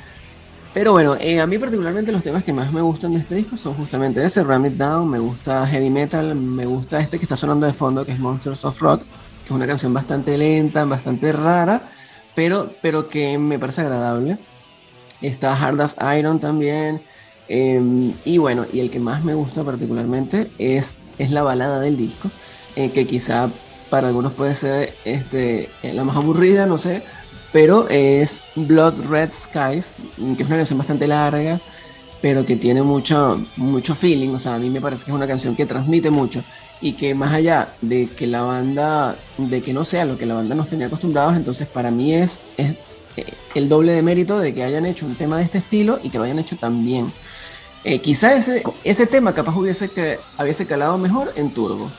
Pero 0.74 0.92
bueno, 0.92 1.16
eh, 1.20 1.40
a 1.40 1.46
mí 1.46 1.60
particularmente 1.60 2.12
los 2.12 2.24
temas 2.24 2.44
que 2.44 2.52
más 2.52 2.74
me 2.74 2.82
gustan 2.82 3.14
de 3.14 3.20
este 3.20 3.36
disco 3.36 3.56
son 3.56 3.76
justamente 3.76 4.26
ese, 4.26 4.44
Ram 4.44 4.66
It 4.66 4.74
Down, 4.74 5.08
me 5.08 5.20
gusta 5.20 5.68
Heavy 5.68 5.92
Metal, 5.92 6.34
me 6.34 6.66
gusta 6.66 7.00
este 7.00 7.20
que 7.20 7.26
está 7.26 7.36
sonando 7.36 7.68
de 7.68 7.74
fondo, 7.74 8.04
que 8.04 8.12
es 8.12 8.20
Monsters 8.20 8.66
of 8.66 8.82
Rock, 8.82 9.02
que 9.02 9.46
es 9.46 9.52
una 9.52 9.68
canción 9.68 9.94
bastante 9.94 10.36
lenta, 10.36 10.84
bastante 10.86 11.32
rara, 11.32 11.84
pero, 12.34 12.74
pero 12.82 13.08
que 13.08 13.38
me 13.38 13.60
parece 13.60 13.82
agradable. 13.82 14.40
Está 15.22 15.56
Hard 15.56 15.80
as 15.82 15.96
Iron 16.18 16.40
también. 16.40 17.04
Em, 17.48 18.16
y 18.26 18.40
bueno, 18.40 18.66
y 18.74 18.80
el 18.80 18.90
que 18.90 19.00
más 19.00 19.24
me 19.24 19.36
gusta 19.36 19.64
particularmente 19.64 20.52
es, 20.58 20.98
es 21.20 21.30
la 21.30 21.44
balada 21.44 21.80
del 21.82 21.98
disco, 21.98 22.32
eh, 22.76 22.92
que 22.92 23.06
quizá 23.06 23.52
para 23.92 24.08
algunos 24.08 24.34
puede 24.34 24.56
ser 24.56 24.96
este, 25.06 25.70
la 25.84 26.04
más 26.04 26.16
aburrida, 26.16 26.66
no 26.66 26.80
sé, 26.80 27.04
pero 27.54 27.88
es 27.88 28.44
Blood 28.56 29.06
Red 29.08 29.32
Skies, 29.32 29.96
que 30.36 30.44
es 30.44 30.48
una 30.50 30.58
canción 30.58 30.80
bastante 30.80 31.08
larga, 31.08 31.62
pero 32.20 32.46
que 32.46 32.56
tiene 32.56 32.82
mucho, 32.82 33.46
mucho 33.58 33.96
feeling, 33.96 34.30
o 34.30 34.40
sea, 34.40 34.56
a 34.56 34.60
mí 34.60 34.70
me 34.70 34.82
parece 34.82 35.06
que 35.06 35.12
es 35.12 35.16
una 35.16 35.28
canción 35.28 35.56
que 35.56 35.66
transmite 35.66 36.10
mucho 36.10 36.44
y 36.82 36.94
que 36.94 37.14
más 37.14 37.34
allá 37.34 37.76
de 37.82 38.08
que 38.08 38.28
la 38.28 38.42
banda, 38.42 39.16
de 39.38 39.62
que 39.62 39.74
no 39.74 39.84
sea 39.84 40.06
lo 40.06 40.18
que 40.18 40.26
la 40.26 40.34
banda 40.34 40.56
nos 40.56 40.68
tenía 40.68 40.88
acostumbrados, 40.88 41.38
entonces 41.38 41.68
para 41.68 41.92
mí 41.92 42.14
es, 42.14 42.42
es 42.58 42.78
eh, 43.18 43.26
el 43.54 43.70
doble 43.70 43.92
de 43.92 44.02
mérito 44.02 44.40
de 44.40 44.54
que 44.54 44.64
hayan 44.64 44.86
hecho 44.86 45.06
un 45.06 45.16
tema 45.16 45.38
de 45.38 45.44
este 45.44 45.60
estilo 45.60 46.00
y 46.02 46.10
que 46.10 46.18
lo 46.18 46.24
hayan 46.24 46.40
hecho 46.40 46.56
tan 46.56 46.84
bien. 46.84 47.14
Eh, 47.84 48.00
quizá 48.00 48.34
ese, 48.34 48.64
ese 48.86 49.06
tema 49.06 49.34
capaz 49.34 49.56
hubiese, 49.58 49.90
que, 49.90 50.18
hubiese 50.40 50.66
calado 50.66 50.98
mejor 50.98 51.34
en 51.36 51.54
Turbo, 51.54 51.92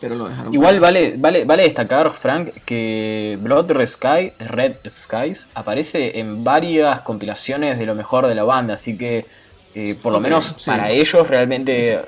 pero 0.00 0.14
lo 0.14 0.28
dejaron. 0.28 0.52
Igual 0.52 0.80
vale, 0.80 1.14
vale, 1.16 1.44
vale 1.44 1.62
destacar, 1.64 2.12
Frank, 2.14 2.48
que 2.64 3.38
Blood 3.40 3.70
Red, 3.72 3.88
Sky, 3.88 4.32
Red 4.38 4.76
Skies 4.88 5.48
aparece 5.54 6.18
en 6.18 6.44
varias 6.44 7.00
compilaciones 7.02 7.78
de 7.78 7.86
lo 7.86 7.94
mejor 7.94 8.26
de 8.26 8.34
la 8.34 8.44
banda, 8.44 8.74
así 8.74 8.96
que 8.96 9.26
eh, 9.74 9.94
por 9.94 10.12
lo 10.12 10.20
menos 10.20 10.54
para 10.64 10.90
ellos 10.90 11.26
realmente... 11.28 12.00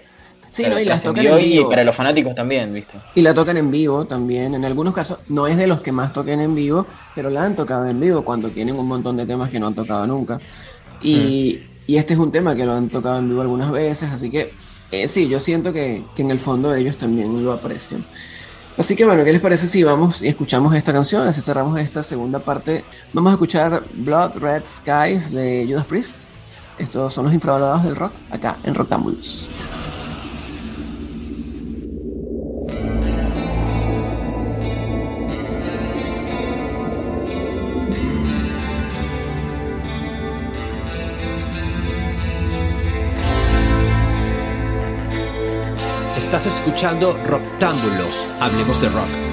Sí, 0.51 0.65
no, 0.69 0.81
y 0.81 0.87
las 0.87 1.03
tocan 1.03 1.27
en 1.27 1.37
vivo. 1.37 1.67
Y 1.67 1.71
para 1.71 1.85
los 1.85 1.95
fanáticos 1.95 2.35
también, 2.35 2.73
¿viste? 2.73 2.99
Y 3.15 3.21
la 3.21 3.35
tocan 3.35 3.59
en 3.59 3.71
vivo 3.71 4.07
también. 4.07 4.55
En 4.55 4.65
algunos 4.65 4.95
casos, 4.95 5.19
no 5.29 5.47
es 5.47 5.59
de 5.59 5.67
los 5.67 5.81
que 5.81 5.93
más 5.93 6.15
toquen 6.15 6.41
en 6.41 6.55
vivo, 6.55 6.87
pero 7.15 7.29
la 7.29 7.45
han 7.45 7.55
tocado 7.55 7.87
en 7.87 8.01
vivo 8.01 8.25
cuando 8.25 8.49
tienen 8.49 8.77
un 8.77 8.89
montón 8.89 9.19
de 9.19 9.27
temas 9.27 9.51
que 9.51 9.61
no 9.61 9.67
han 9.67 9.75
tocado 9.75 10.07
nunca. 10.07 10.39
Y, 11.03 11.61
mm. 11.63 11.79
Y 11.89 11.97
este 11.97 12.13
es 12.13 12.21
un 12.21 12.31
tema 12.31 12.55
que 12.55 12.67
lo 12.67 12.75
han 12.75 12.91
tocado 12.91 13.19
en 13.19 13.31
vivo 13.31 13.41
algunas 13.41 13.71
veces, 13.73 14.13
así 14.13 14.31
que 14.31 14.53
eh, 14.91 15.09
sí, 15.09 15.29
yo 15.29 15.39
siento 15.39 15.73
que, 15.73 16.05
en 16.17 16.31
el 16.31 16.39
fondo 16.39 16.75
ellos 16.75 16.97
también 16.97 17.45
lo 17.45 17.53
aprecian. 17.53 18.05
Así 18.77 18.95
que 18.95 19.05
bueno, 19.05 19.25
¿qué 19.25 19.33
les 19.33 19.41
parece 19.41 19.67
si 19.67 19.83
vamos 19.83 20.23
y 20.23 20.29
escuchamos 20.29 20.75
esta 20.75 20.93
canción? 20.93 21.27
Así 21.27 21.41
cerramos 21.41 21.79
esta 21.81 22.03
segunda 22.03 22.39
parte. 22.39 22.85
Vamos 23.13 23.31
a 23.31 23.35
escuchar 23.35 23.83
Blood 23.93 24.37
Red 24.37 24.63
Skies 24.65 25.33
de 25.33 25.67
Judas 25.69 25.85
Priest. 25.85 26.17
Estos 26.79 27.13
son 27.13 27.25
los 27.25 27.35
infravalorados 27.35 27.83
del 27.83 27.97
rock 27.97 28.13
acá 28.31 28.57
en 28.63 28.75
Rocktambulus. 28.75 29.49
Estás 46.29 46.45
escuchando 46.45 47.19
Rocktámbulos. 47.25 48.29
Hablemos 48.39 48.83
de 48.83 48.91
rock. 48.91 49.28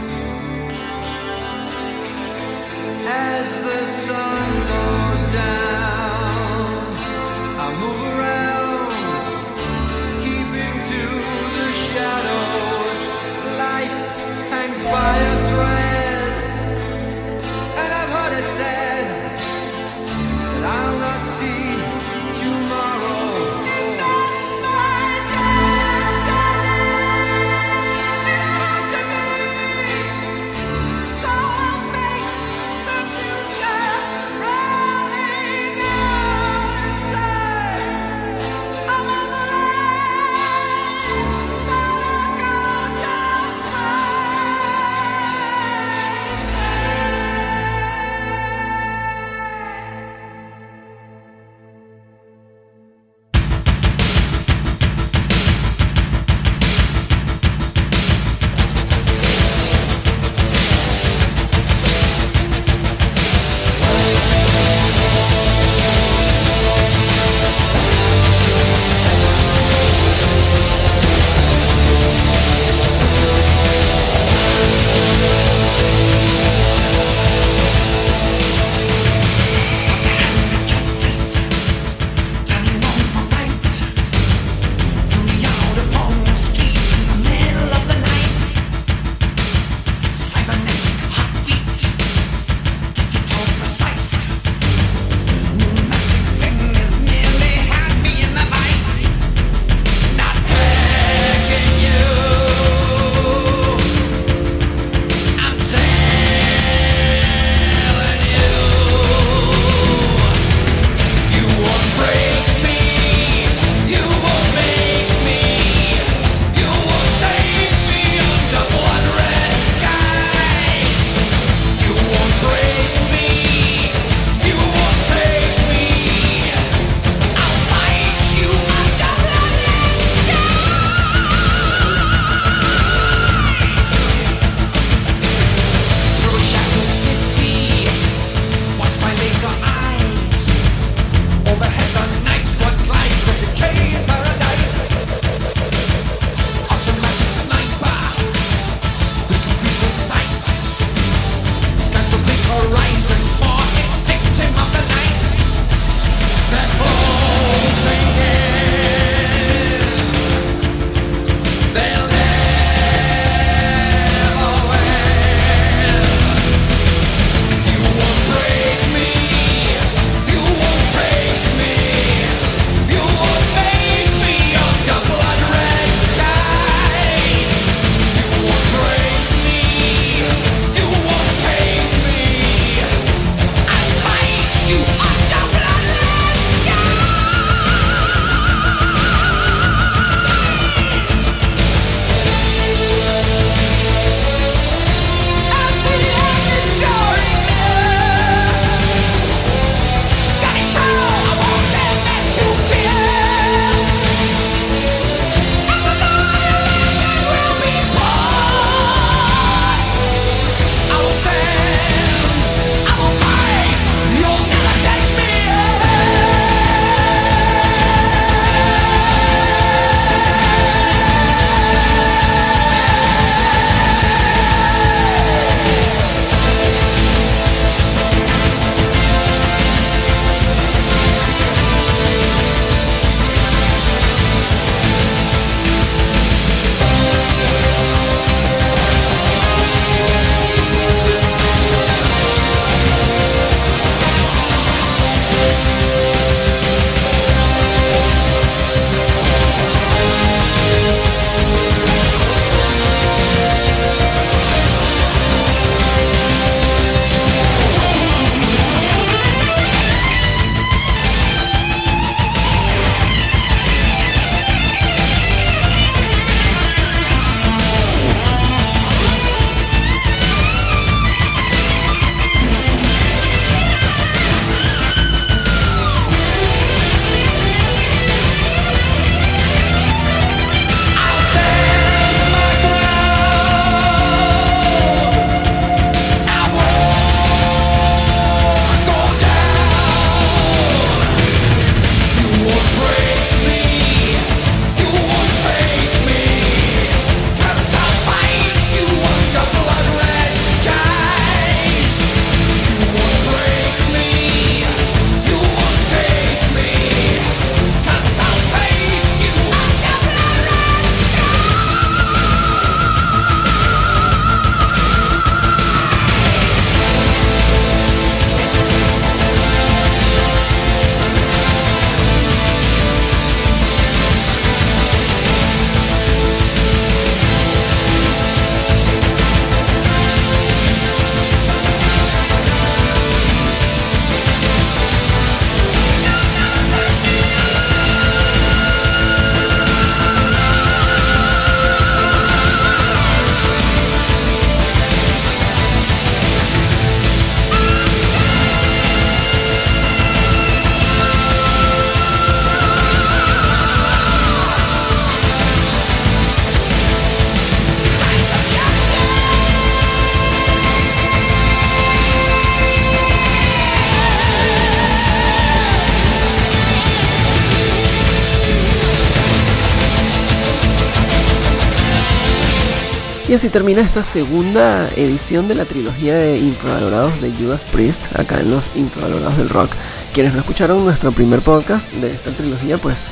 Y 373.36 373.38
así 373.38 373.50
termina 373.50 373.82
esta 373.82 374.02
segunda 374.02 374.88
edición 374.96 375.50
de 375.50 375.56
la 375.56 375.66
trilogía 375.66 376.16
de 376.16 376.38
infravalorados 376.38 377.22
de 377.22 377.34
Judas 377.34 377.66
Priest, 377.66 378.18
acá 378.18 378.40
en 378.40 378.50
los 378.50 378.64
infravalorados 378.78 379.38
del 379.38 379.50
rock. 379.50 379.72
Quienes 380.14 380.34
no 380.34 380.40
escucharon 380.40 380.86
nuestro 380.86 381.12
primer 381.12 381.42
podcast 381.42 381.92
de 381.92 382.12
esta 382.12 382.32
trilogía, 382.32 382.78
pues 382.78 383.04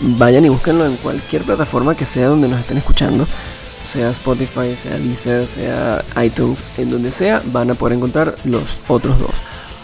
vayan 0.00 0.44
y 0.44 0.50
búsquenlo 0.50 0.84
en 0.84 0.98
cualquier 0.98 1.44
plataforma 1.44 1.96
que 1.96 2.04
sea 2.04 2.28
donde 2.28 2.46
nos 2.46 2.60
estén 2.60 2.76
escuchando. 2.76 3.26
Sea 3.86 4.10
Spotify, 4.10 4.76
sea 4.76 4.98
Deezer, 4.98 5.48
sea 5.48 6.04
iTunes, 6.22 6.58
en 6.76 6.90
donde 6.90 7.10
sea, 7.10 7.40
van 7.46 7.70
a 7.70 7.74
poder 7.74 7.96
encontrar 7.96 8.34
los 8.44 8.80
otros 8.86 9.18
dos. 9.18 9.36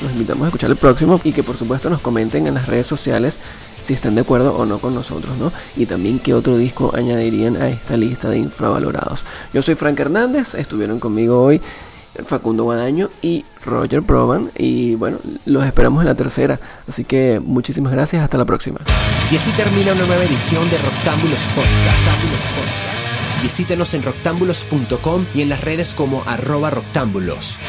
Los 0.03 0.13
invitamos 0.13 0.45
a 0.45 0.49
escuchar 0.49 0.69
el 0.69 0.77
próximo 0.77 1.23
y 1.25 1.33
que 1.33 1.43
por 1.43 1.57
supuesto 1.57 1.89
nos 1.89 2.03
comenten 2.03 2.47
en 2.47 2.53
las 2.53 2.67
redes 2.67 2.87
sociales 2.87 3.39
si 3.81 3.95
están 3.95 4.15
de 4.15 4.23
acuerdo 4.23 4.57
o 4.57 4.67
no 4.67 4.79
con 4.79 4.95
nosotros, 4.95 5.37
¿no? 5.39 5.53
Y 5.77 5.87
también 5.87 6.19
qué 6.19 6.35
otro 6.35 6.57
disco 6.57 6.93
añadirían 6.95 7.57
a 7.57 7.69
esta 7.69 7.97
lista 7.97 8.29
de 8.29 8.39
infravalorados. 8.39 9.25
Yo 9.53 9.63
soy 9.63 9.75
Frank 9.75 9.99
Hernández, 9.99 10.55
estuvieron 10.55 10.99
conmigo 10.99 11.43
hoy 11.43 11.61
Facundo 12.25 12.65
Guadaño 12.65 13.11
y 13.23 13.45
Roger 13.65 14.03
Proban 14.03 14.51
y 14.57 14.95
bueno, 14.95 15.19
los 15.45 15.65
esperamos 15.65 16.03
en 16.03 16.09
la 16.09 16.15
tercera, 16.15 16.61
así 16.89 17.05
que 17.05 17.41
muchísimas 17.45 17.93
gracias, 17.93 18.23
hasta 18.23 18.39
la 18.39 18.45
próxima. 18.45 18.81
Y 19.31 19.37
así 19.37 19.51
termina 19.53 19.93
una 19.93 20.07
nueva 20.07 20.25
edición 20.25 20.69
de 20.71 20.79
Roctámbulos 20.79 21.47
Podcast. 21.49 22.07
Podcast. 22.55 23.43
Visítenos 23.43 23.95
en 23.95 24.03
roctámbulos.com 24.03 25.25
y 25.35 25.43
en 25.43 25.49
las 25.49 25.63
redes 25.63 25.95
como 25.95 26.23
arroba 26.27 26.71
roctámbulos. 26.71 27.61